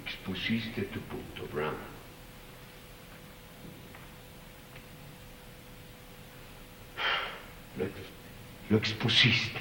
Expusiste 0.04 0.82
tu 0.84 1.00
punto, 1.02 1.44
Brown. 1.54 1.76
Lo, 7.78 7.86
ex- 7.86 7.94
lo 8.70 8.78
expusiste. 8.78 9.60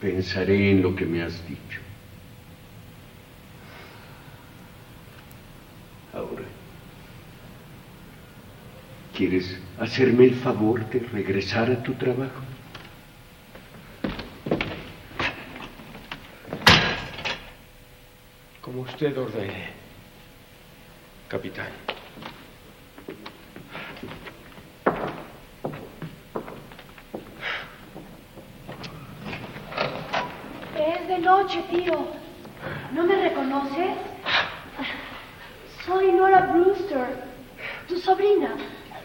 Pensaré 0.00 0.70
en 0.70 0.82
lo 0.82 0.96
que 0.96 1.04
me 1.04 1.22
has 1.22 1.46
dicho. 1.46 1.80
Ahora, 6.14 6.44
¿quieres 9.14 9.58
hacerme 9.78 10.24
el 10.24 10.34
favor 10.36 10.88
de 10.88 11.00
regresar 11.00 11.70
a 11.70 11.82
tu 11.82 11.92
trabajo? 11.94 12.42
Como 18.62 18.82
usted 18.82 19.16
ordene, 19.18 19.79
capitán. 21.30 21.68
Es 30.76 31.08
de 31.08 31.18
noche, 31.18 31.62
tío. 31.70 32.08
¿No 32.92 33.04
me 33.04 33.14
reconoces? 33.14 33.96
Soy 35.86 36.12
Nora 36.12 36.40
Brewster, 36.52 37.22
tu 37.88 37.96
sobrina, 37.98 38.50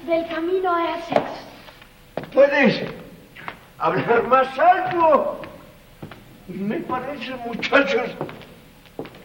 del 0.07 0.27
camino 0.27 0.75
a 0.75 0.97
Essex. 0.97 1.21
¿Puedes 2.33 2.81
hablar 3.77 4.23
más 4.27 4.57
alto? 4.57 5.41
Me 6.47 6.77
parece, 6.77 7.35
muchachos, 7.45 8.09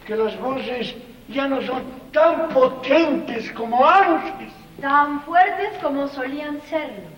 que 0.05 0.15
las 0.15 0.39
voces 0.39 0.95
ya 1.29 1.47
no 1.47 1.61
son 1.61 2.00
tan 2.11 2.49
potentes 2.49 3.51
como 3.51 3.85
antes. 3.85 4.51
Tan 4.79 5.21
fuertes 5.21 5.77
como 5.81 6.07
solían 6.07 6.61
serlo. 6.61 7.09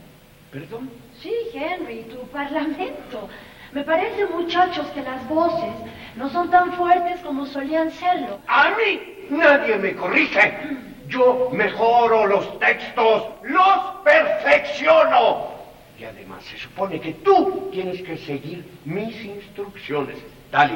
¿Perdón? 0.51 0.89
Sí, 1.21 1.33
Henry, 1.53 2.03
tu 2.03 2.19
parlamento. 2.27 3.29
Me 3.71 3.83
parece, 3.83 4.25
muchachos, 4.27 4.85
que 4.93 5.01
las 5.01 5.27
voces 5.27 5.73
no 6.15 6.29
son 6.29 6.49
tan 6.51 6.73
fuertes 6.73 7.19
como 7.21 7.45
solían 7.45 7.89
serlo. 7.91 8.39
A 8.47 8.69
mí 8.71 9.27
nadie 9.29 9.77
me 9.77 9.95
corrige. 9.95 10.77
Yo 11.07 11.49
mejoro 11.51 12.27
los 12.27 12.59
textos, 12.59 13.23
los 13.43 13.79
perfecciono. 14.03 15.53
Y 15.99 16.03
además 16.05 16.43
se 16.43 16.57
supone 16.57 16.99
que 16.99 17.13
tú 17.13 17.69
tienes 17.71 18.01
que 18.01 18.17
seguir 18.17 18.63
mis 18.85 19.23
instrucciones. 19.23 20.17
Dale. 20.51 20.73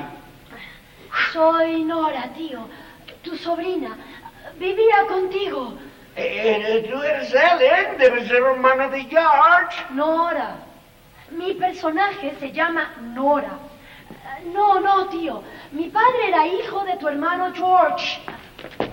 Soy 1.34 1.84
Nora, 1.84 2.30
tío, 2.36 2.68
tu 3.28 3.38
sobrina. 3.38 3.98
Vivía 4.58 5.06
contigo. 5.08 5.74
Eh, 6.16 6.88
tú 6.90 7.02
eres 7.04 7.34
Ellen, 7.34 7.98
debes 7.98 8.28
ser 8.28 8.38
hermana 8.38 8.88
de 8.88 9.04
George. 9.04 9.78
Nora. 9.92 10.56
Mi 11.30 11.54
personaje 11.54 12.34
se 12.40 12.52
llama 12.52 12.90
Nora. 13.14 13.60
No, 14.54 14.80
no, 14.80 15.08
tío. 15.10 15.44
Mi 15.72 15.90
padre 15.90 16.30
era 16.30 16.48
hijo 16.48 16.84
de 16.86 16.96
tu 16.98 17.08
hermano 17.08 17.54
George. 17.54 18.22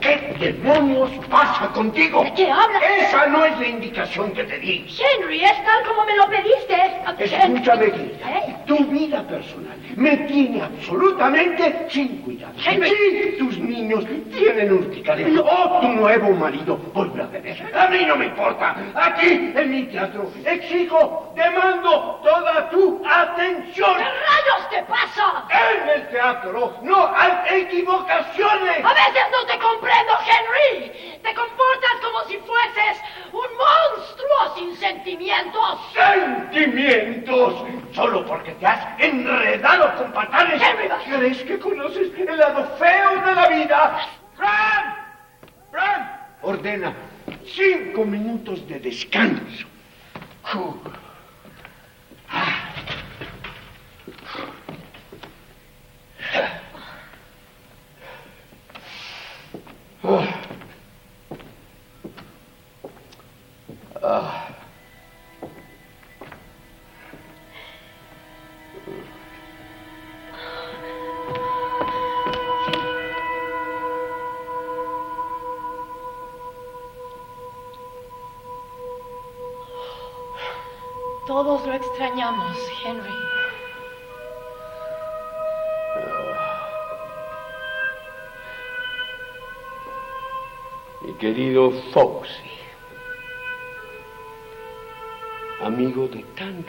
¿Qué 0.01 0.37
demonios 0.39 1.11
pasa 1.31 1.69
contigo? 1.73 2.23
¿De 2.25 2.35
qué 2.35 2.51
hablas? 2.51 2.83
Esa 2.99 3.27
no 3.27 3.45
es 3.45 3.59
la 3.59 3.67
indicación 3.67 4.33
que 4.33 4.45
te 4.45 4.59
di. 4.59 4.87
Henry, 4.99 5.43
es 5.43 5.65
tal 5.65 5.85
como 5.87 6.05
me 6.05 6.17
lo 6.17 6.29
pediste. 6.29 6.75
Escúchame. 7.19 7.87
¿Eh? 7.87 8.55
tu 8.67 8.79
vida 8.87 9.23
personal 9.27 9.79
me 9.97 10.17
tiene 10.17 10.63
absolutamente 10.63 11.87
sin 11.89 12.23
cuidado. 12.23 12.55
Sí, 12.59 13.37
tus 13.39 13.59
niños 13.59 14.05
tienen 14.33 14.73
urticaria. 14.73 15.27
O 15.41 15.81
tu 15.81 15.89
nuevo 15.89 16.31
marido 16.31 16.77
vuelve 16.93 17.23
a 17.23 17.27
beber. 17.27 17.73
A 17.75 17.87
mí 17.89 18.05
no 18.05 18.17
me 18.17 18.27
importa. 18.27 18.77
Aquí, 18.95 19.53
en 19.55 19.71
mi 19.71 19.85
teatro, 19.85 20.31
exijo, 20.45 21.33
demando 21.37 22.21
toda 22.25 22.69
tu 22.71 23.03
atención. 23.07 23.97
¿Qué 23.97 24.05
rayos 24.05 24.71
te 24.71 24.83
pasa? 24.83 25.45
En 25.51 25.89
el 25.89 26.09
teatro 26.09 26.79
no 26.83 27.13
hay 27.15 27.63
equivocaciones. 27.63 28.85
A 28.85 28.95
veces 28.95 29.23
no 29.31 29.47
te 29.47 29.54
comprendo, 29.59 30.13
Henry. 30.21 31.19
Te 31.23 31.35
comportas 31.35 31.93
como 32.03 32.25
si 32.25 32.37
fueses 32.39 33.01
un 33.33 33.47
monstruo 33.57 34.55
sin 34.57 34.77
sentimientos. 34.77 35.81
¡Sentimientos! 35.95 37.65
Solo 37.93 38.25
porque 38.27 38.53
te 38.53 38.67
has 38.67 39.01
enredado 39.01 39.97
con 39.97 40.13
patanes. 40.13 40.61
Henry, 40.61 40.89
¿Crees 41.17 41.43
que 41.43 41.59
conoces 41.59 42.13
el 42.19 42.37
lado 42.37 42.65
feo 42.79 43.21
de 43.27 43.35
la 43.35 43.49
vida? 43.49 44.09
¡Fran! 44.37 44.97
¡Fran! 45.71 46.29
Ordena 46.43 46.95
cinco 47.47 48.05
minutos 48.05 48.67
de 48.69 48.81
descanso. 48.81 49.67
Uh. 50.55 51.04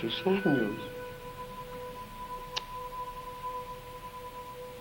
Tantos 0.06 0.45
años, 0.45 0.72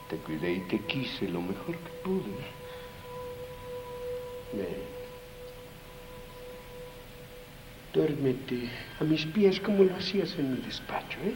te 0.08 0.16
cuidé 0.18 0.54
y 0.54 0.60
te 0.60 0.78
quise 0.80 1.28
lo 1.28 1.40
mejor 1.40 1.76
que 1.76 1.90
pude. 2.02 2.44
Ven. 4.52 4.94
Duérmete 7.92 8.68
a 9.00 9.04
mis 9.04 9.24
pies 9.26 9.60
como 9.60 9.84
lo 9.84 9.94
hacías 9.96 10.34
en 10.38 10.54
mi 10.54 10.60
despacho, 10.60 11.18
¿eh? 11.24 11.34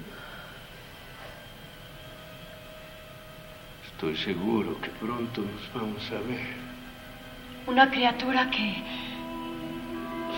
Estoy 3.86 4.16
seguro 4.16 4.80
que 4.80 4.90
pronto 4.90 5.42
nos 5.42 5.72
vamos 5.72 6.10
a 6.10 6.20
ver. 6.28 6.68
Una 7.66 7.90
criatura 7.90 8.50
que 8.50 8.82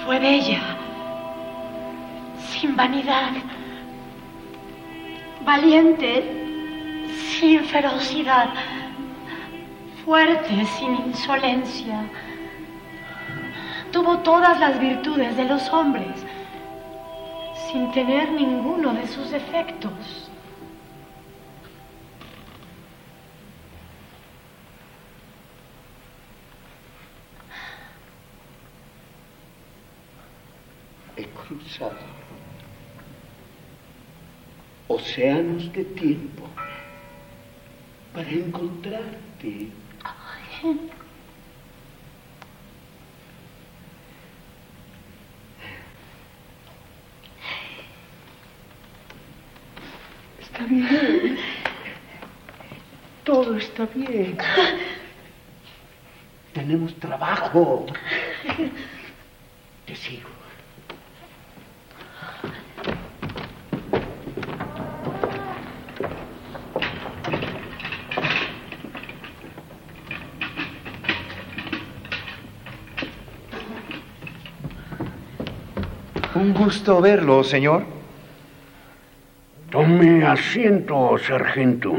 fue 0.05 0.19
bella, 0.19 0.80
sin 2.61 2.77
vanidad, 2.77 3.33
valiente, 5.47 7.09
sin 7.39 7.65
ferocidad, 7.65 8.51
fuerte, 10.05 10.67
sin 10.79 10.95
insolencia. 11.07 12.05
Tuvo 13.93 14.19
todas 14.19 14.61
las 14.61 14.79
virtudes 14.79 15.37
de 15.39 15.45
los 15.47 15.71
hombres, 15.71 16.27
sin 17.73 17.91
tener 17.93 18.31
ninguno 18.33 18.93
de 18.93 19.07
sus 19.07 19.31
defectos. 19.31 20.27
cruzado 31.51 32.20
océanos 34.91 35.73
de 35.73 35.85
tiempo 35.85 36.49
para 38.13 38.29
encontrarte. 38.29 39.69
Está 50.41 50.65
bien. 50.65 51.39
Todo 53.25 53.57
está 53.57 53.87
bien. 53.95 54.37
Tenemos 56.53 56.95
trabajo. 56.97 57.87
Te 59.87 59.95
sigo. 59.95 60.40
Un 76.51 76.57
gusto 76.57 77.01
verlo, 77.01 77.45
señor. 77.45 77.85
Tome 79.71 80.25
asiento, 80.25 81.17
sargento. 81.19 81.95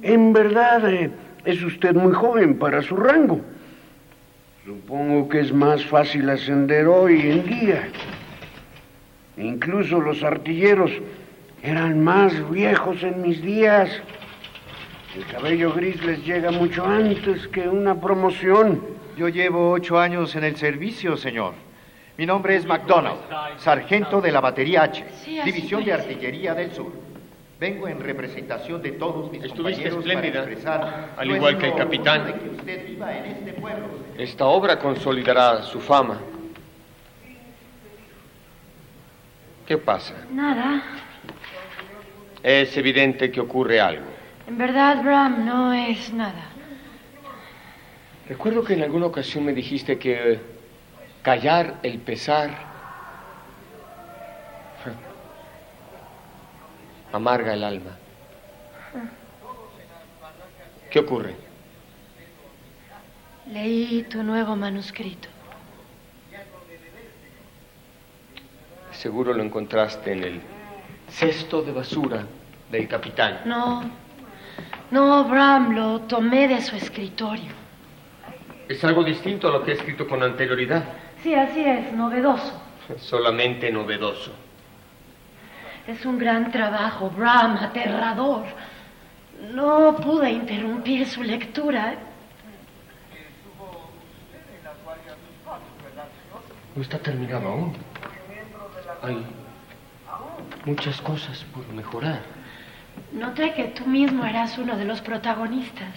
En 0.00 0.32
verdad, 0.32 0.90
eh, 0.90 1.10
es 1.44 1.62
usted 1.62 1.94
muy 1.94 2.14
joven 2.14 2.58
para 2.58 2.80
su 2.80 2.96
rango. 2.96 3.42
Supongo 4.64 5.28
que 5.28 5.40
es 5.40 5.52
más 5.52 5.84
fácil 5.84 6.30
ascender 6.30 6.86
hoy 6.86 7.20
en 7.30 7.44
día. 7.44 7.88
Incluso 9.36 10.00
los 10.00 10.22
artilleros 10.22 10.90
eran 11.62 12.02
más 12.02 12.32
viejos 12.50 13.02
en 13.02 13.20
mis 13.20 13.42
días. 13.42 13.90
El 15.14 15.26
cabello 15.26 15.74
gris 15.74 16.02
les 16.06 16.24
llega 16.24 16.50
mucho 16.52 16.86
antes 16.86 17.46
que 17.48 17.68
una 17.68 18.00
promoción. 18.00 18.80
Yo 19.18 19.28
llevo 19.28 19.72
ocho 19.72 19.98
años 19.98 20.34
en 20.36 20.44
el 20.44 20.56
servicio, 20.56 21.18
señor. 21.18 21.52
Mi 22.20 22.26
nombre 22.26 22.54
es 22.54 22.66
MacDonald, 22.66 23.18
sargento 23.56 24.20
de 24.20 24.30
la 24.30 24.42
batería 24.42 24.82
H, 24.82 25.06
Sí, 25.24 25.40
División 25.42 25.82
de. 25.82 25.94
Artillería 25.94 26.52
del 26.52 26.70
Sur. 26.70 26.92
Vengo 27.58 27.88
en 27.88 27.98
representación 27.98 28.82
de 28.82 28.92
todos 28.92 29.32
mis 29.32 29.42
Estuviste 29.42 29.88
compañeros 29.88 30.04
espléndida, 30.04 30.40
para 30.40 30.52
expresar 30.52 31.14
al 31.16 31.30
igual 31.30 31.56
que 31.56 31.68
el 31.68 31.74
capitán. 31.76 32.38
que 32.38 32.50
usted 32.50 32.86
viva 32.88 33.16
en 33.16 33.24
este 33.24 33.54
pueblo. 33.54 33.86
Esta 34.18 34.44
obra 34.44 34.78
consolidará 34.78 35.62
su 35.62 35.80
fama. 35.80 36.20
¿Qué 39.66 39.78
pasa? 39.78 40.12
Nada. 40.30 40.82
Es 42.42 42.76
evidente 42.76 43.30
que 43.30 43.40
ocurre 43.40 43.80
algo. 43.80 44.04
En 44.46 44.58
verdad, 44.58 45.02
Bram, 45.02 45.46
no 45.46 45.72
es 45.72 46.12
nada. 46.12 46.50
Recuerdo 48.28 48.62
que 48.62 48.74
en 48.74 48.82
alguna 48.82 49.06
ocasión 49.06 49.42
me 49.42 49.54
dijiste 49.54 49.98
que 49.98 50.59
callar 51.22 51.76
el 51.82 51.98
pesar 51.98 52.70
amarga 57.12 57.54
el 57.54 57.64
alma. 57.64 57.96
¿Qué 60.90 60.98
ocurre? 60.98 61.34
Leí 63.46 64.04
tu 64.04 64.22
nuevo 64.22 64.56
manuscrito. 64.56 65.28
Seguro 68.92 69.32
lo 69.32 69.42
encontraste 69.42 70.12
en 70.12 70.24
el 70.24 70.40
cesto 71.08 71.62
de 71.62 71.72
basura 71.72 72.26
del 72.70 72.86
capitán. 72.86 73.40
No, 73.44 73.82
no, 74.90 75.24
Bram, 75.24 75.74
lo 75.74 76.00
tomé 76.02 76.48
de 76.48 76.60
su 76.60 76.76
escritorio. 76.76 77.52
Es 78.68 78.84
algo 78.84 79.02
distinto 79.02 79.48
a 79.48 79.52
lo 79.52 79.64
que 79.64 79.72
he 79.72 79.74
escrito 79.74 80.06
con 80.06 80.22
anterioridad. 80.22 80.84
Sí, 81.22 81.34
así 81.34 81.60
es, 81.60 81.92
novedoso. 81.92 82.60
Solamente 82.98 83.70
novedoso. 83.70 84.32
Es 85.86 86.04
un 86.06 86.18
gran 86.18 86.50
trabajo, 86.50 87.10
Bram, 87.10 87.56
aterrador. 87.56 88.44
No 89.52 89.96
pude 89.96 90.30
interrumpir 90.30 91.06
su 91.06 91.22
lectura. 91.22 91.94
No 96.74 96.82
está 96.82 96.98
terminado 96.98 97.48
aún. 97.48 97.76
Hay 99.02 99.26
muchas 100.64 101.00
cosas 101.00 101.44
por 101.54 101.66
mejorar. 101.68 102.20
Noté 103.12 103.54
que 103.54 103.64
tú 103.68 103.86
mismo 103.86 104.24
eras 104.24 104.56
uno 104.58 104.76
de 104.76 104.84
los 104.84 105.00
protagonistas. 105.00 105.94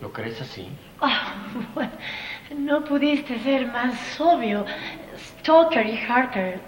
¿Lo 0.00 0.12
crees 0.12 0.40
así? 0.40 0.68
Ah, 1.00 1.34
bueno, 1.74 1.92
no 2.54 2.84
pudiste 2.84 3.38
ser 3.40 3.66
más 3.68 4.20
obvio. 4.20 4.64
Stoker 5.18 5.86
y 5.86 5.98
Harker 5.98 6.60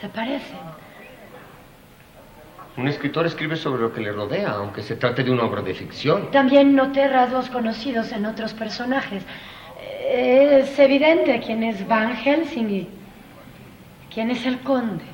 se 0.00 0.08
parecen. 0.08 0.58
Un 2.76 2.88
escritor 2.88 3.26
escribe 3.26 3.56
sobre 3.56 3.82
lo 3.82 3.92
que 3.92 4.02
le 4.02 4.12
rodea, 4.12 4.50
aunque 4.50 4.82
se 4.82 4.96
trate 4.96 5.24
de 5.24 5.30
una 5.30 5.44
obra 5.44 5.62
de 5.62 5.72
ficción. 5.72 6.30
También 6.30 6.74
noté 6.74 7.08
rasgos 7.08 7.48
conocidos 7.48 8.12
en 8.12 8.26
otros 8.26 8.52
personajes. 8.52 9.22
Es 10.10 10.78
evidente 10.78 11.40
quién 11.44 11.62
es 11.62 11.86
Van 11.88 12.14
Helsing 12.16 12.70
y 12.70 12.88
quién 14.12 14.30
es 14.30 14.44
el 14.44 14.58
conde. 14.60 15.04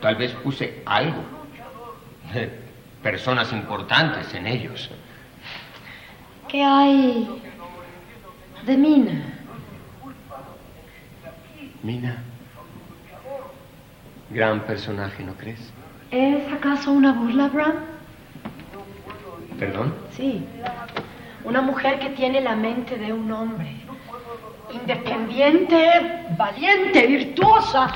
Tal 0.00 0.16
vez 0.16 0.32
puse 0.32 0.82
algo. 0.86 1.22
de 2.32 2.68
Personas 3.02 3.52
importantes 3.52 4.34
en 4.34 4.48
ellos. 4.48 4.90
¿Qué 6.48 6.64
hay 6.64 7.40
de 8.66 8.76
Mina? 8.76 9.22
Mina. 11.82 12.22
Gran 14.30 14.64
personaje, 14.64 15.22
¿no 15.24 15.32
crees? 15.34 15.60
¿Es 16.10 16.52
acaso 16.52 16.92
una 16.92 17.12
burla, 17.12 17.48
Bram? 17.48 17.74
¿Perdón? 19.58 19.94
Sí. 20.16 20.44
Una 21.44 21.62
mujer 21.62 21.98
que 21.98 22.10
tiene 22.10 22.40
la 22.40 22.54
mente 22.54 22.96
de 22.96 23.12
un 23.12 23.30
hombre. 23.32 23.72
Independiente, 24.72 26.26
valiente, 26.36 27.06
virtuosa. 27.06 27.90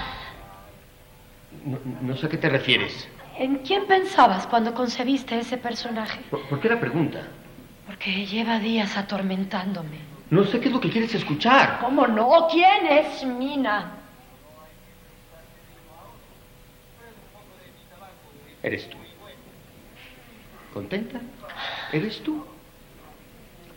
No, 1.64 1.78
no 2.00 2.16
sé 2.16 2.26
a 2.26 2.28
qué 2.30 2.38
te 2.38 2.48
refieres. 2.48 3.08
¿En 3.38 3.58
quién 3.58 3.86
pensabas 3.86 4.46
cuando 4.46 4.74
concebiste 4.74 5.38
ese 5.38 5.58
personaje? 5.58 6.20
¿Por, 6.30 6.42
por 6.48 6.60
qué 6.60 6.68
la 6.68 6.80
pregunta? 6.80 7.22
Porque 7.86 8.26
lleva 8.26 8.58
días 8.58 8.96
atormentándome. 8.96 10.11
No 10.32 10.44
sé 10.44 10.60
qué 10.60 10.68
es 10.68 10.72
lo 10.72 10.80
que 10.80 10.88
quieres 10.88 11.14
escuchar. 11.14 11.78
¿Cómo 11.78 12.06
no? 12.06 12.48
¿Quién 12.50 12.86
es 12.86 13.22
Mina? 13.22 13.92
Eres 18.62 18.88
tú. 18.88 18.96
¿Contenta? 20.72 21.20
Eres 21.92 22.22
tú. 22.22 22.46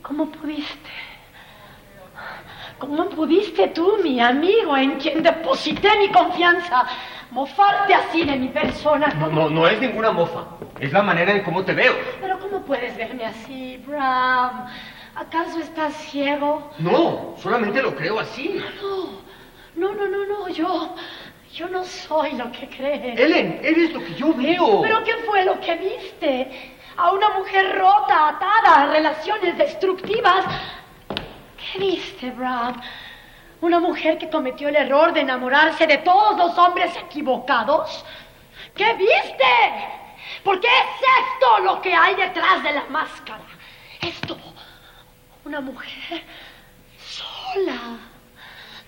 ¿Cómo 0.02 0.32
pudiste? 0.32 0.90
¿Cómo 2.80 3.10
pudiste 3.10 3.68
tú, 3.70 3.98
mi 4.02 4.22
amigo, 4.22 4.78
en 4.78 4.98
quien 4.98 5.24
deposité 5.24 5.90
mi 5.98 6.08
confianza, 6.08 6.86
mofarte 7.32 7.94
así 7.96 8.24
de 8.24 8.38
mi 8.38 8.48
persona? 8.48 9.08
No, 9.20 9.28
no, 9.28 9.50
no 9.50 9.68
es 9.68 9.82
ninguna 9.82 10.14
mofa. 10.14 10.46
Es 10.80 10.94
la 10.94 11.02
manera 11.02 11.34
en 11.34 11.44
cómo 11.44 11.66
te 11.66 11.74
veo. 11.74 11.96
Pero 12.22 12.40
¿cómo 12.40 12.62
puedes 12.62 12.96
verme 12.96 13.26
así, 13.26 13.76
Bram? 13.86 14.68
¿Acaso 15.16 15.60
estás 15.60 15.94
ciego? 15.94 16.72
No, 16.80 17.36
solamente 17.38 17.82
lo 17.82 17.96
creo 17.96 18.20
así. 18.20 18.62
No, 18.82 19.94
no, 19.94 19.96
no, 19.96 20.08
no, 20.08 20.26
no, 20.26 20.50
yo... 20.50 20.96
Yo 21.54 21.70
no 21.70 21.86
soy 21.86 22.34
lo 22.34 22.52
que 22.52 22.68
crees. 22.68 23.18
Ellen, 23.18 23.62
eres 23.64 23.94
lo 23.94 24.02
que 24.02 24.14
yo 24.16 24.34
veo. 24.34 24.82
¿Pero 24.82 25.02
qué 25.06 25.14
fue 25.26 25.46
lo 25.46 25.58
que 25.62 25.76
viste? 25.76 26.76
A 26.98 27.12
una 27.12 27.30
mujer 27.30 27.78
rota, 27.78 28.28
atada 28.28 28.82
a 28.82 28.88
relaciones 28.88 29.58
destructivas. 29.58 30.44
¿Qué 31.56 31.80
viste, 31.80 32.32
Bram? 32.32 32.82
¿Una 33.62 33.80
mujer 33.80 34.18
que 34.18 34.30
cometió 34.30 34.68
el 34.68 34.76
error 34.76 35.14
de 35.14 35.22
enamorarse 35.22 35.88
de 35.88 36.00
todos 36.00 36.38
los 36.38 36.58
hombres 36.58 36.94
equivocados? 36.98 38.04
¿Qué 38.76 38.94
viste? 38.96 39.46
Porque 40.44 40.68
es 40.68 41.08
esto 41.22 41.60
lo 41.64 41.82
que 41.82 41.94
hay 41.94 42.16
detrás 42.16 42.64
de 42.64 42.74
la 42.74 42.84
máscara. 42.90 43.46
Esto. 44.02 44.38
Una 45.46 45.62
mujer 45.62 46.24
sola, 46.98 48.00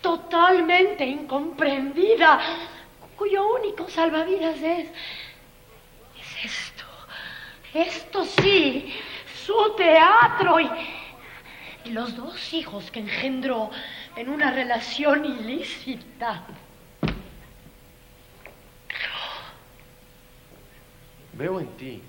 totalmente 0.01 1.05
incomprendida, 1.05 2.39
cuyo 3.15 3.53
único 3.53 3.87
salvavidas 3.87 4.57
es. 4.57 4.89
es 6.19 6.45
esto. 6.45 6.83
Esto 7.73 8.25
sí, 8.25 8.91
su 9.45 9.75
teatro 9.77 10.59
y, 10.59 10.69
y 11.85 11.91
los 11.91 12.15
dos 12.15 12.53
hijos 12.53 12.89
que 12.89 13.01
engendró 13.01 13.69
en 14.15 14.29
una 14.29 14.49
relación 14.49 15.25
ilícita. 15.25 16.43
Veo 21.33 21.59
en 21.59 21.67
ti 21.77 22.01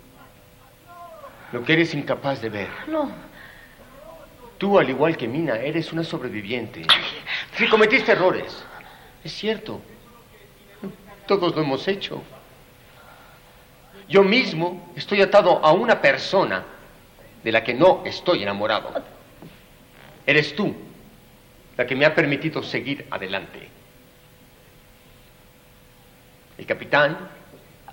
lo 1.53 1.63
que 1.63 1.75
eres 1.75 1.93
incapaz 1.93 2.41
de 2.41 2.49
ver. 2.49 2.69
No, 2.87 3.13
Tú, 4.59 4.77
al 4.79 4.91
igual 4.91 5.17
que 5.17 5.29
Mina, 5.29 5.57
eres 5.57 5.93
una 5.93 6.03
sobreviviente. 6.03 6.85
Sí, 7.57 7.69
cometiste 7.69 8.13
errores. 8.13 8.65
Es 9.23 9.33
cierto. 9.33 9.81
Todos 11.27 11.55
lo 11.55 11.63
hemos 11.63 11.87
hecho. 11.87 12.23
Yo 14.09 14.25
mismo 14.25 14.93
estoy 14.97 15.23
atado 15.23 15.65
a 15.65 15.73
una 15.73 16.01
persona 16.01 16.65
de 17.45 17.53
la 17.53 17.63
que 17.63 17.75
no 17.75 18.03
estoy 18.05 18.43
enamorado. 18.43 18.93
Eres 20.27 20.55
tú 20.57 20.75
la 21.77 21.87
que 21.87 21.95
me 21.95 22.05
ha 22.05 22.15
permitido 22.15 22.63
seguir 22.63 23.07
adelante. 23.11 23.69
El 26.57 26.67
capitán, 26.67 27.17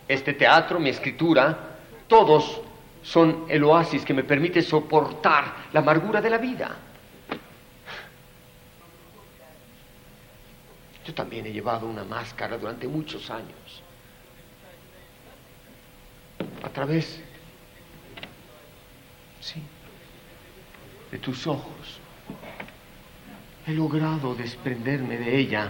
este 0.08 0.34
teatro, 0.34 0.80
mi 0.80 0.90
escritura, 0.90 1.78
todos 2.08 2.62
son 3.06 3.46
el 3.48 3.64
oasis 3.64 4.04
que 4.04 4.16
me 4.16 4.24
permite 4.24 4.64
soportar 4.64 5.68
la 5.72 5.80
amargura 5.80 6.22
de 6.22 6.30
la 6.30 6.40
vida. 6.40 6.76
Yo 11.06 11.14
también 11.14 11.46
he 11.46 11.54
llevado 11.54 11.86
una 11.86 12.04
máscara 12.04 12.58
durante 12.58 12.88
muchos 12.88 13.30
años. 13.30 13.84
A 16.64 16.70
través, 16.70 17.22
sí, 19.40 19.62
de 21.12 21.20
tus 21.20 21.46
ojos. 21.46 22.00
He 23.68 23.72
logrado 23.72 24.34
desprenderme 24.34 25.18
de 25.18 25.38
ella 25.38 25.70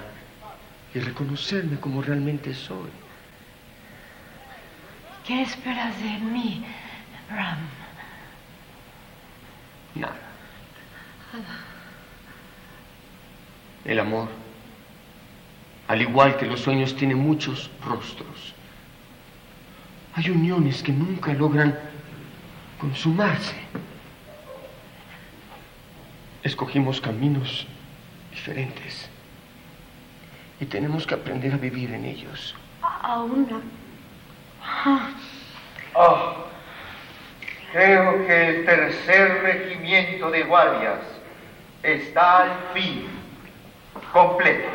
y 0.93 0.99
reconocerme 0.99 1.81
como 1.81 2.01
realmente 2.01 2.53
soy. 2.53 3.05
¿qué 5.25 5.41
esperas 5.41 5.97
de 6.01 6.19
mí, 6.19 6.63
Bram? 7.29 7.57
Nada. 9.95 10.15
El 13.83 13.99
amor, 13.99 14.27
al 15.87 16.01
igual 16.01 16.37
que 16.37 16.45
los 16.45 16.61
sueños, 16.61 16.95
tiene 16.95 17.15
muchos 17.15 17.69
rostros. 17.85 18.53
Hay 20.15 20.29
uniones 20.29 20.81
que 20.81 20.91
nunca 20.91 21.33
logran 21.33 21.77
consumarse. 22.79 23.55
Escogimos 26.43 27.01
caminos 27.01 27.67
diferentes 28.31 29.09
y 30.59 30.65
tenemos 30.65 31.05
que 31.05 31.15
aprender 31.15 31.53
a 31.53 31.57
vivir 31.57 31.91
en 31.91 32.05
ellos. 32.05 32.55
Aún 32.81 33.47
no. 33.49 33.61
Ah, 34.63 35.09
Oh, 35.97 36.44
creo 37.75 38.25
que 38.25 38.47
el 38.47 38.65
tercer 38.65 39.41
regimiento 39.43 40.31
de 40.31 40.43
guardias 40.43 40.99
está 41.83 42.43
al 42.43 42.51
fin 42.73 43.05
completo. 44.13 44.69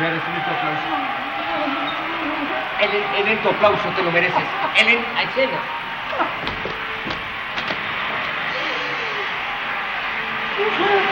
Recibir 0.00 0.42
tu 0.44 0.50
aplauso. 0.50 0.82
Ellen, 2.80 3.04
Ellen, 3.16 3.42
tu 3.42 3.48
aplauso 3.50 3.88
te 3.90 4.02
lo 4.02 4.10
mereces. 4.10 4.44
Ellen, 4.78 5.04
a 5.14 5.24
Thank 10.56 10.78
you. 10.78 11.09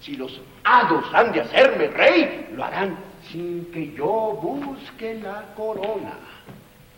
Si 0.00 0.16
los 0.16 0.40
hados 0.64 1.04
han 1.12 1.32
de 1.32 1.40
hacerme 1.40 1.88
rey, 1.88 2.48
lo 2.54 2.64
harán 2.64 2.98
sin 3.30 3.66
que 3.72 3.92
yo 3.92 4.38
busque 4.40 5.14
la 5.14 5.54
corona. 5.56 6.14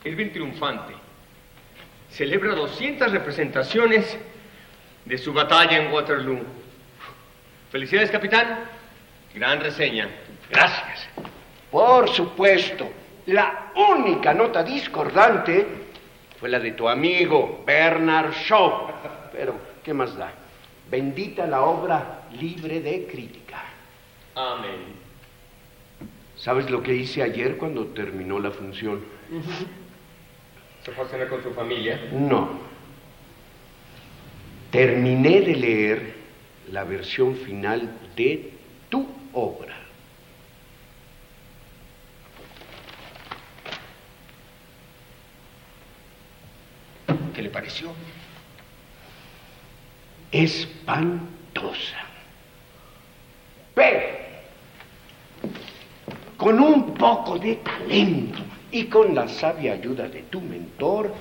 Irving 0.04 0.30
triunfante. 0.30 0.94
Celebra 2.10 2.54
200 2.54 3.10
representaciones 3.12 4.18
de 5.04 5.18
su 5.18 5.32
batalla 5.32 5.76
en 5.76 5.92
Waterloo. 5.92 6.40
Felicidades, 7.70 8.10
capitán. 8.10 8.64
Gran 9.34 9.60
reseña. 9.60 10.08
Gracias. 10.50 11.08
Por 11.70 12.08
supuesto, 12.08 12.90
la 13.26 13.72
única 13.76 14.34
nota 14.34 14.62
discordante 14.62 15.66
fue 16.38 16.48
la 16.48 16.58
de 16.58 16.72
tu 16.72 16.88
amigo 16.88 17.62
Bernard 17.64 18.32
Shaw. 18.32 18.90
Pero, 19.32 19.54
¿qué 19.84 19.94
más 19.94 20.16
da? 20.16 20.32
Bendita 20.90 21.46
la 21.46 21.62
obra 21.62 22.19
libre 22.38 22.80
de 22.80 23.06
crítica. 23.06 23.64
Amén. 24.34 25.00
¿Sabes 26.36 26.70
lo 26.70 26.82
que 26.82 26.94
hice 26.94 27.22
ayer 27.22 27.58
cuando 27.58 27.86
terminó 27.86 28.38
la 28.38 28.50
función? 28.50 29.00
¿Se 30.84 30.92
fue 30.92 31.04
a 31.04 31.08
cenar 31.08 31.28
con 31.28 31.42
su 31.42 31.52
familia? 31.52 32.00
No. 32.12 32.48
Terminé 34.70 35.42
de 35.42 35.56
leer 35.56 36.14
la 36.70 36.84
versión 36.84 37.36
final 37.36 37.94
de 38.16 38.52
tu 38.88 39.06
obra. 39.32 39.76
¿Qué 47.34 47.42
le 47.42 47.50
pareció? 47.50 47.92
Espantosa. 50.32 52.09
Pero, 53.74 54.00
con 56.36 56.58
un 56.60 56.94
poco 56.94 57.38
de 57.38 57.56
talento 57.56 58.38
y 58.72 58.84
con 58.84 59.14
la 59.14 59.28
sabia 59.28 59.74
ayuda 59.74 60.08
de 60.08 60.22
tu 60.22 60.40
mentor, 60.40 61.12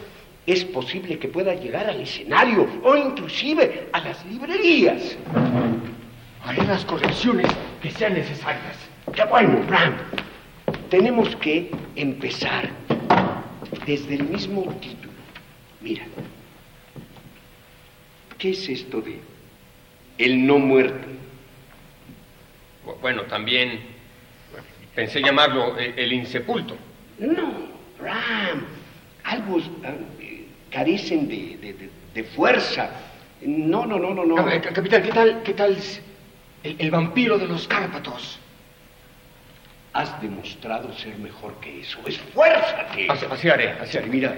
es 0.46 0.64
posible 0.66 1.20
que 1.20 1.28
pueda 1.28 1.54
llegar 1.54 1.88
al 1.88 2.02
escenario 2.02 2.68
o 2.84 2.96
inclusive 2.96 3.90
a 3.94 4.00
las 4.00 4.26
librerías. 4.26 5.18
Haré 6.44 6.66
las 6.66 6.86
correcciones 6.86 7.48
que 7.82 7.92
sean 7.92 8.14
necesarias. 8.14 8.78
¡Qué 9.14 9.24
bueno, 9.26 9.60
Bram! 9.68 9.96
Tenemos 10.90 11.36
que 11.36 11.70
empezar 11.96 12.70
desde 13.86 14.16
el 14.16 14.24
mismo 14.24 14.64
título. 14.82 15.14
Mira, 15.82 16.04
¿qué 18.38 18.52
es 18.52 18.70
esto 18.70 19.02
de 19.02 19.20
el 20.18 20.46
no 20.48 20.58
muerto? 20.58 21.08
Bueno, 23.02 23.24
también 23.24 23.80
pensé 24.96 25.22
llamarlo 25.22 25.78
el, 25.78 25.98
el 25.98 26.14
insepulto. 26.14 26.76
No, 27.20 27.54
Bram, 28.00 28.66
algo 29.24 29.58
ah, 29.84 29.92
carecen 30.72 31.28
de, 31.28 31.58
de- 31.62 31.74
de- 31.74 31.90
de 32.14 32.24
fuerza. 32.24 32.90
No, 33.42 33.86
no, 33.86 34.00
no, 34.00 34.14
no, 34.14 34.26
no. 34.26 34.44
Ver, 34.44 34.62
capitán, 34.62 35.04
¿qué 35.04 35.12
tal, 35.12 35.42
qué 35.44 35.54
tal 35.54 35.78
el, 36.64 36.76
el 36.80 36.92
vampiro 36.92 37.38
de 37.38 37.48
los 37.48 37.68
Cárpatos? 37.68 38.40
Has 39.94 40.22
demostrado 40.22 40.94
ser 40.98 41.18
mejor 41.18 41.60
que 41.60 41.82
eso. 41.82 42.00
Esfuérzate. 42.06 43.08
Así, 43.10 43.26
así 43.30 43.50
haré, 43.50 43.70
así 43.72 43.98
haré. 43.98 44.08
Mira, 44.08 44.36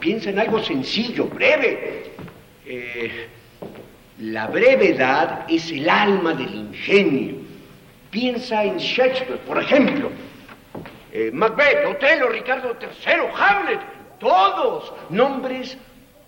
piensa 0.00 0.30
en 0.30 0.38
algo 0.38 0.62
sencillo, 0.62 1.26
breve. 1.26 2.12
Eh, 2.66 3.28
la 4.20 4.46
brevedad 4.46 5.44
es 5.48 5.70
el 5.72 5.88
alma 5.90 6.34
del 6.34 6.54
ingenio. 6.54 7.34
Piensa 8.12 8.62
en 8.62 8.76
Shakespeare, 8.76 9.38
por 9.38 9.58
ejemplo. 9.58 10.10
Eh, 11.12 11.30
Macbeth, 11.32 11.86
Otelo, 11.86 12.28
Ricardo 12.28 12.76
III, 12.78 13.30
Hamlet, 13.34 13.80
todos 14.20 14.92
nombres 15.08 15.78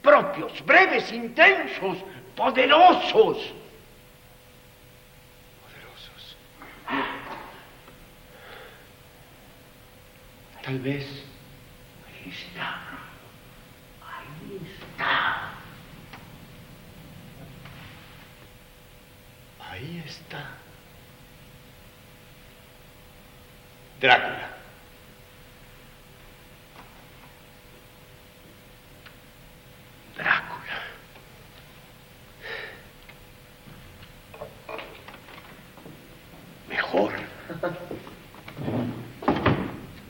propios, 0.00 0.64
breves, 0.64 1.12
intensos, 1.12 1.98
poderosos. 2.34 3.36
Poderosos. 5.60 6.36
Tal 10.62 10.78
vez. 10.78 11.06
Ahí 12.06 12.30
está. 12.30 12.80
Ahí 14.00 14.60
está. 14.80 15.50
Ahí 19.70 20.02
está. 20.06 20.63
Drácula. 24.00 24.48
Drácula. 30.16 30.78
Mejor. 36.68 37.12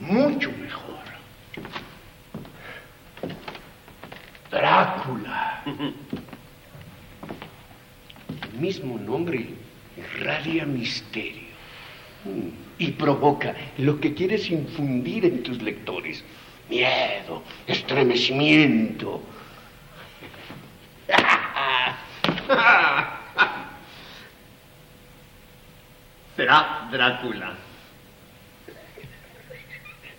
Mucho 0.00 0.50
mejor. 0.52 1.04
Drácula. 4.50 5.62
Mismo 8.58 8.98
nombre 8.98 9.54
irradia 9.96 10.64
misterio 10.64 11.44
Mm, 12.24 12.63
y 12.78 12.92
provoca 12.92 13.54
lo 13.78 13.98
que 14.00 14.14
quieres 14.14 14.50
infundir 14.50 15.24
en 15.24 15.42
tus 15.42 15.60
lectores. 15.62 16.22
Miedo, 16.68 17.42
estremecimiento. 17.66 19.22
Será 26.36 26.88
Drácula. 26.90 27.54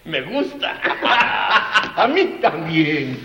Me 0.05 0.21
gusta. 0.21 0.79
A 1.95 2.07
mí 2.07 2.37
también. 2.41 3.19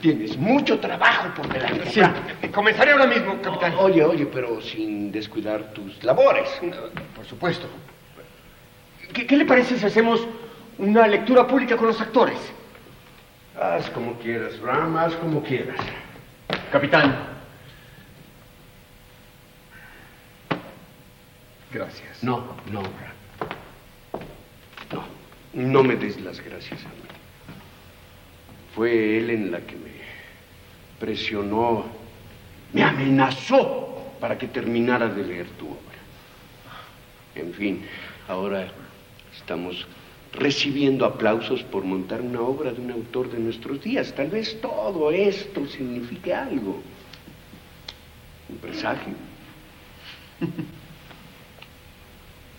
Tienes 0.00 0.36
mucho 0.38 0.78
trabajo 0.78 1.34
por 1.34 1.46
delante. 1.52 1.90
Sí, 1.90 2.00
comenzaré 2.52 2.92
ahora 2.92 3.06
mismo, 3.06 3.42
capitán. 3.42 3.74
Oye, 3.76 4.02
oye, 4.02 4.24
pero 4.26 4.62
sin 4.62 5.12
descuidar 5.12 5.74
tus 5.74 6.02
labores. 6.02 6.48
Por 7.14 7.26
supuesto. 7.26 7.68
¿Qué, 9.12 9.26
qué 9.26 9.36
le 9.36 9.44
parece 9.44 9.78
si 9.78 9.86
hacemos 9.86 10.26
una 10.78 11.06
lectura 11.06 11.46
pública 11.46 11.76
con 11.76 11.88
los 11.88 12.00
actores? 12.00 12.38
Haz 13.60 13.90
como 13.90 14.14
quieras, 14.14 14.58
Ram, 14.60 14.96
haz 14.96 15.14
como 15.16 15.42
quieras. 15.42 15.78
Capitán. 16.72 17.14
Gracias. 21.72 22.22
No, 22.22 22.56
no, 22.70 22.82
Ram. 22.82 23.20
No, 24.92 25.04
no 25.52 25.82
me 25.82 25.96
des 25.96 26.20
las 26.20 26.40
gracias 26.40 26.80
a 26.84 26.88
mí. 26.88 26.94
Fue 28.74 29.18
él 29.18 29.30
en 29.30 29.50
la 29.50 29.60
que 29.60 29.76
me 29.76 29.90
presionó, 30.98 31.84
me 32.72 32.82
amenazó 32.82 34.14
para 34.20 34.38
que 34.38 34.46
terminara 34.46 35.08
de 35.08 35.24
leer 35.24 35.46
tu 35.58 35.66
obra. 35.66 35.78
En 37.34 37.52
fin, 37.52 37.84
ahora 38.28 38.68
estamos 39.40 39.86
recibiendo 40.32 41.04
aplausos 41.04 41.62
por 41.64 41.84
montar 41.84 42.20
una 42.20 42.40
obra 42.40 42.72
de 42.72 42.80
un 42.80 42.90
autor 42.90 43.30
de 43.30 43.38
nuestros 43.38 43.82
días. 43.82 44.14
Tal 44.14 44.28
vez 44.28 44.60
todo 44.60 45.10
esto 45.10 45.66
signifique 45.66 46.32
algo. 46.32 46.80
Un 48.48 48.56
presagio. 48.58 49.14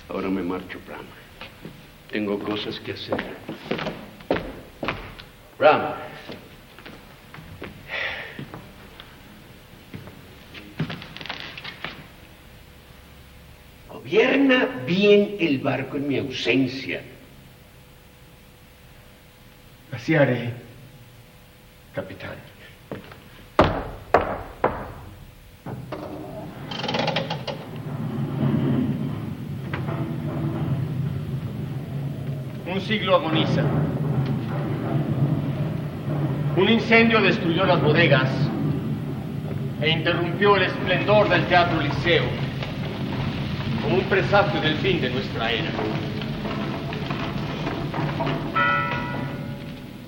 Ahora 0.10 0.30
me 0.30 0.44
marcho, 0.44 0.80
Bram. 0.86 1.06
Tengo 2.12 2.38
cosas 2.40 2.80
que 2.82 2.92
hacer. 2.92 3.18
Bram. 5.58 6.11
Gobierna 14.12 14.68
bien 14.86 15.38
el 15.40 15.60
barco 15.60 15.96
en 15.96 16.06
mi 16.06 16.18
ausencia. 16.18 17.02
Así 19.90 20.16
haré, 20.16 20.52
capitán. 21.96 22.36
Un 32.68 32.82
siglo 32.82 33.16
agoniza. 33.16 33.64
Un 36.58 36.68
incendio 36.70 37.22
destruyó 37.22 37.66
las 37.66 37.82
bodegas. 37.82 38.30
e 39.82 39.90
interrumpió 39.90 40.58
el 40.58 40.64
esplendor 40.64 41.30
del 41.30 41.48
Teatro 41.48 41.80
Liceo 41.82 42.51
como 43.82 43.96
un 43.96 44.04
presagio 44.04 44.62
del 44.62 44.76
fin 44.78 45.02
de 45.02 45.10
nuestra 45.10 45.52
era. 45.52 45.72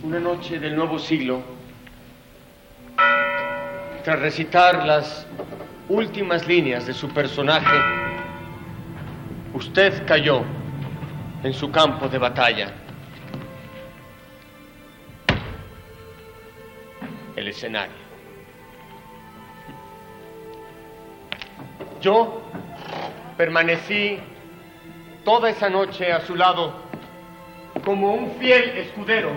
Una 0.03 0.19
noche 0.19 0.59
del 0.59 0.75
nuevo 0.75 0.99
siglo, 0.99 1.41
tras 4.03 4.19
recitar 4.19 4.85
las 4.85 5.25
últimas 5.89 6.47
líneas 6.47 6.85
de 6.85 6.93
su 6.93 7.09
personaje, 7.09 7.77
usted 9.53 10.05
cayó 10.05 10.43
en 11.43 11.53
su 11.53 11.71
campo 11.71 12.07
de 12.07 12.17
batalla. 12.17 12.73
El 17.35 17.47
escenario. 17.47 18.03
Yo 22.01 22.43
permanecí 23.37 24.19
toda 25.23 25.49
esa 25.49 25.69
noche 25.69 26.11
a 26.11 26.21
su 26.21 26.35
lado 26.35 26.73
como 27.83 28.13
un 28.13 28.31
fiel 28.39 28.77
escudero, 28.77 29.31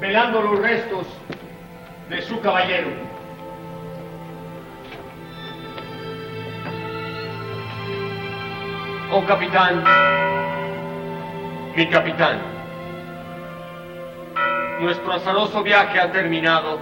velando 0.00 0.40
los 0.42 0.58
restos 0.60 1.06
de 2.08 2.22
su 2.22 2.40
caballero. 2.40 2.88
Oh 9.10 9.24
capitán, 9.26 9.82
mi 11.74 11.86
capitán, 11.88 12.40
nuestro 14.80 15.12
azaroso 15.14 15.62
viaje 15.62 15.98
ha 15.98 16.12
terminado, 16.12 16.78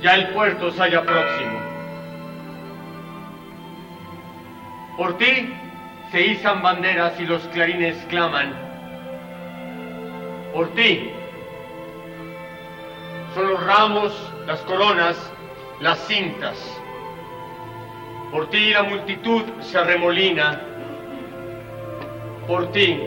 ya 0.00 0.14
el 0.14 0.28
puerto 0.28 0.70
se 0.70 0.80
halla 0.80 1.02
próximo. 1.02 1.61
Por 4.96 5.16
ti 5.16 5.52
se 6.10 6.26
izan 6.26 6.62
banderas 6.62 7.18
y 7.18 7.24
los 7.24 7.42
clarines 7.48 7.96
claman. 8.06 8.54
Por 10.52 10.68
ti 10.74 11.10
son 13.34 13.48
los 13.48 13.66
ramos, 13.66 14.32
las 14.46 14.60
coronas, 14.60 15.16
las 15.80 15.98
cintas. 16.06 16.58
Por 18.30 18.50
ti 18.50 18.70
la 18.70 18.82
multitud 18.82 19.44
se 19.60 19.78
arremolina. 19.78 20.60
Por 22.46 22.70
ti 22.72 23.00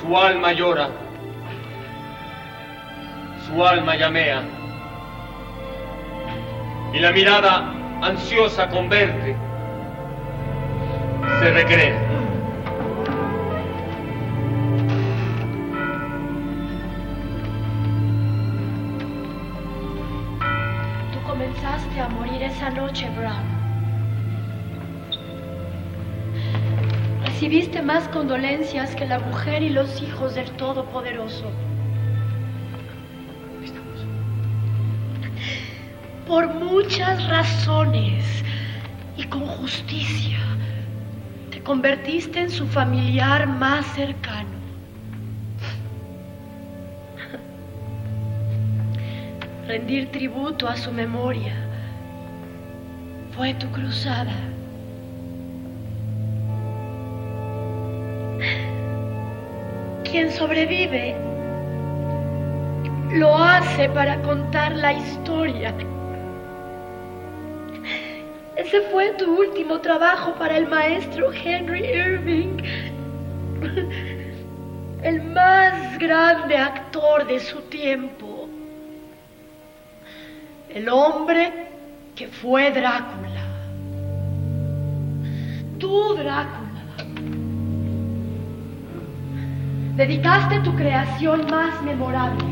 su 0.00 0.16
alma 0.16 0.52
llora, 0.52 0.88
su 3.46 3.64
alma 3.64 3.96
llamea. 3.96 4.42
Y 6.92 6.98
la 6.98 7.12
mirada 7.12 7.72
ansiosa 8.02 8.68
converte, 8.68 9.35
se 11.40 11.50
recrea. 11.50 11.94
Tú 21.12 21.22
comenzaste 21.26 22.00
a 22.00 22.08
morir 22.08 22.42
esa 22.42 22.70
noche, 22.70 23.08
Brown. 23.16 23.56
Recibiste 27.24 27.82
más 27.82 28.08
condolencias 28.08 28.94
que 28.96 29.04
la 29.04 29.18
mujer 29.18 29.62
y 29.62 29.68
los 29.68 30.02
hijos 30.02 30.34
del 30.34 30.50
Todopoderoso. 30.52 31.50
Por 36.26 36.48
muchas 36.54 37.28
razones 37.28 38.42
y 39.16 39.24
con 39.24 39.46
justicia, 39.46 40.38
convertiste 41.66 42.38
en 42.38 42.48
su 42.48 42.64
familiar 42.68 43.48
más 43.48 43.84
cercano. 43.86 44.56
Rendir 49.66 50.12
tributo 50.12 50.68
a 50.68 50.76
su 50.76 50.92
memoria 50.92 51.56
fue 53.34 53.52
tu 53.54 53.68
cruzada. 53.72 54.32
Quien 60.04 60.30
sobrevive 60.30 61.16
lo 63.12 63.36
hace 63.36 63.88
para 63.88 64.22
contar 64.22 64.70
la 64.76 64.92
historia. 64.92 65.74
Ese 68.56 68.80
fue 68.90 69.10
tu 69.18 69.38
último 69.38 69.80
trabajo 69.80 70.34
para 70.38 70.56
el 70.56 70.66
maestro 70.66 71.30
Henry 71.30 71.84
Irving, 71.84 72.56
el 75.02 75.22
más 75.22 75.98
grande 75.98 76.56
actor 76.56 77.26
de 77.26 77.38
su 77.38 77.60
tiempo, 77.62 78.48
el 80.70 80.88
hombre 80.88 81.52
que 82.14 82.28
fue 82.28 82.70
Drácula. 82.70 83.44
Tú, 85.78 86.14
Drácula. 86.14 86.66
Dedicaste 89.96 90.60
tu 90.60 90.74
creación 90.74 91.46
más 91.50 91.82
memorable, 91.82 92.44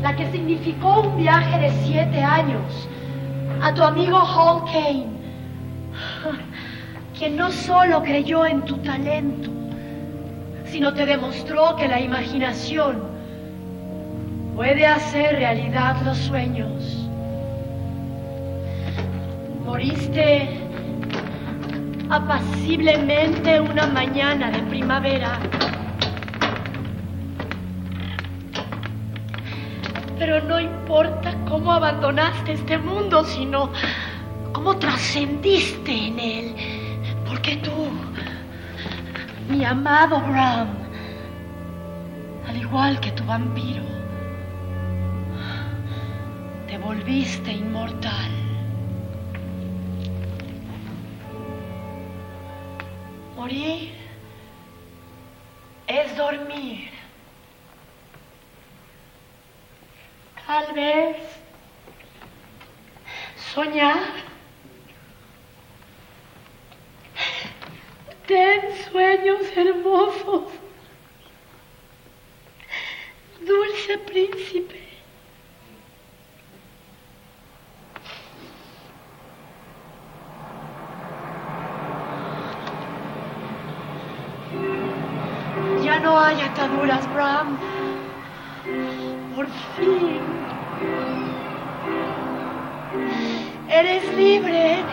la 0.00 0.16
que 0.16 0.30
significó 0.30 1.02
un 1.02 1.18
viaje 1.18 1.58
de 1.58 1.70
siete 1.84 2.22
años, 2.22 2.88
a 3.62 3.72
tu 3.74 3.82
amigo 3.82 4.18
Hall 4.18 4.64
Kane, 4.64 5.06
quien 7.18 7.36
no 7.36 7.50
solo 7.50 8.02
creyó 8.02 8.46
en 8.46 8.62
tu 8.62 8.76
talento, 8.78 9.50
sino 10.66 10.92
te 10.94 11.06
demostró 11.06 11.76
que 11.76 11.88
la 11.88 12.00
imaginación 12.00 13.02
puede 14.54 14.86
hacer 14.86 15.36
realidad 15.36 15.96
los 16.04 16.18
sueños. 16.18 17.08
Moriste 19.64 20.60
apaciblemente 22.10 23.60
una 23.60 23.86
mañana 23.86 24.50
de 24.50 24.58
primavera. 24.62 25.38
Pero 30.18 30.40
no 30.42 30.60
importa 30.60 31.34
cómo 31.48 31.72
abandonaste 31.72 32.52
este 32.52 32.78
mundo, 32.78 33.24
sino 33.24 33.70
cómo 34.52 34.76
trascendiste 34.78 35.92
en 35.92 36.18
él. 36.20 36.54
Porque 37.26 37.56
tú, 37.56 37.72
mi 39.48 39.64
amado 39.64 40.20
Bram, 40.20 40.68
al 42.48 42.56
igual 42.56 43.00
que 43.00 43.10
tu 43.12 43.24
vampiro, 43.24 43.82
te 46.68 46.78
volviste 46.78 47.52
inmortal. 47.52 48.30
Morir 53.36 53.90
es 55.88 56.16
dormir. 56.16 56.93
Tal 60.46 60.72
vez 60.74 61.16
soñar. 63.54 64.12
Ten 68.26 68.60
sueños 68.90 69.40
hermosos. 69.56 70.44
Dulce 73.40 73.98
príncipe. 73.98 74.80
Ya 85.82 86.00
no 86.00 86.18
hay 86.18 86.40
ataduras, 86.40 87.14
Bram. 87.14 87.58
Por 89.34 89.48
fin. 89.76 90.20
Eres 93.68 94.14
libre. 94.14 94.84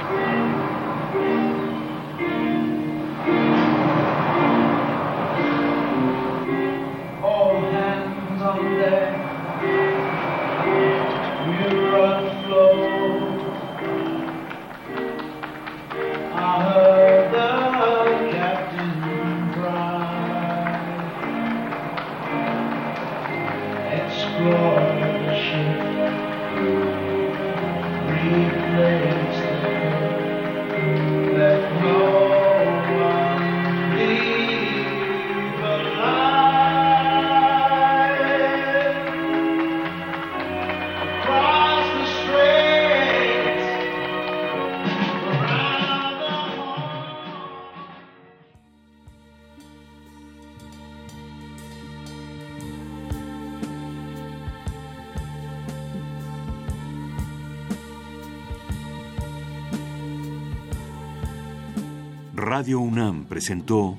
Radio 62.61 62.79
UNAM 62.79 63.25
presentó 63.25 63.97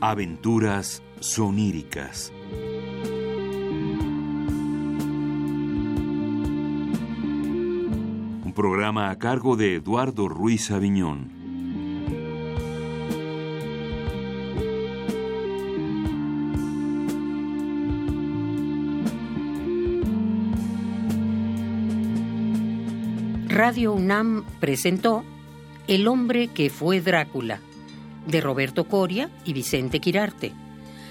Aventuras 0.00 1.00
soníricas. 1.20 2.32
Un 8.44 8.52
programa 8.52 9.10
a 9.10 9.18
cargo 9.20 9.54
de 9.54 9.76
Eduardo 9.76 10.28
Ruiz 10.28 10.72
Aviñón. 10.72 11.37
Radio 23.58 23.92
UNAM 23.92 24.44
presentó 24.60 25.24
El 25.88 26.06
hombre 26.06 26.46
que 26.46 26.70
fue 26.70 27.00
Drácula, 27.00 27.58
de 28.28 28.40
Roberto 28.40 28.84
Coria 28.84 29.30
y 29.44 29.52
Vicente 29.52 29.98
Quirarte, 29.98 30.52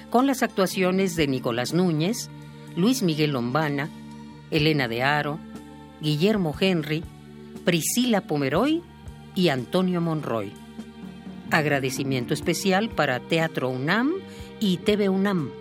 con 0.09 0.27
las 0.27 0.43
actuaciones 0.43 1.17
de 1.17 1.27
Nicolás 1.27 1.73
Núñez, 1.73 2.29
Luis 2.77 3.03
Miguel 3.03 3.31
Lombana, 3.31 3.89
Elena 4.49 4.87
de 4.87 5.03
Aro, 5.03 5.39
Guillermo 5.99 6.55
Henry, 6.57 7.03
Priscila 7.65 8.21
Pomeroy 8.21 8.81
y 9.35 9.49
Antonio 9.49 9.99
Monroy. 9.99 10.53
Agradecimiento 11.51 12.33
especial 12.33 12.87
para 12.87 13.19
Teatro 13.19 13.67
UNAM 13.67 14.13
y 14.61 14.77
TV 14.77 15.09
UNAM. 15.09 15.51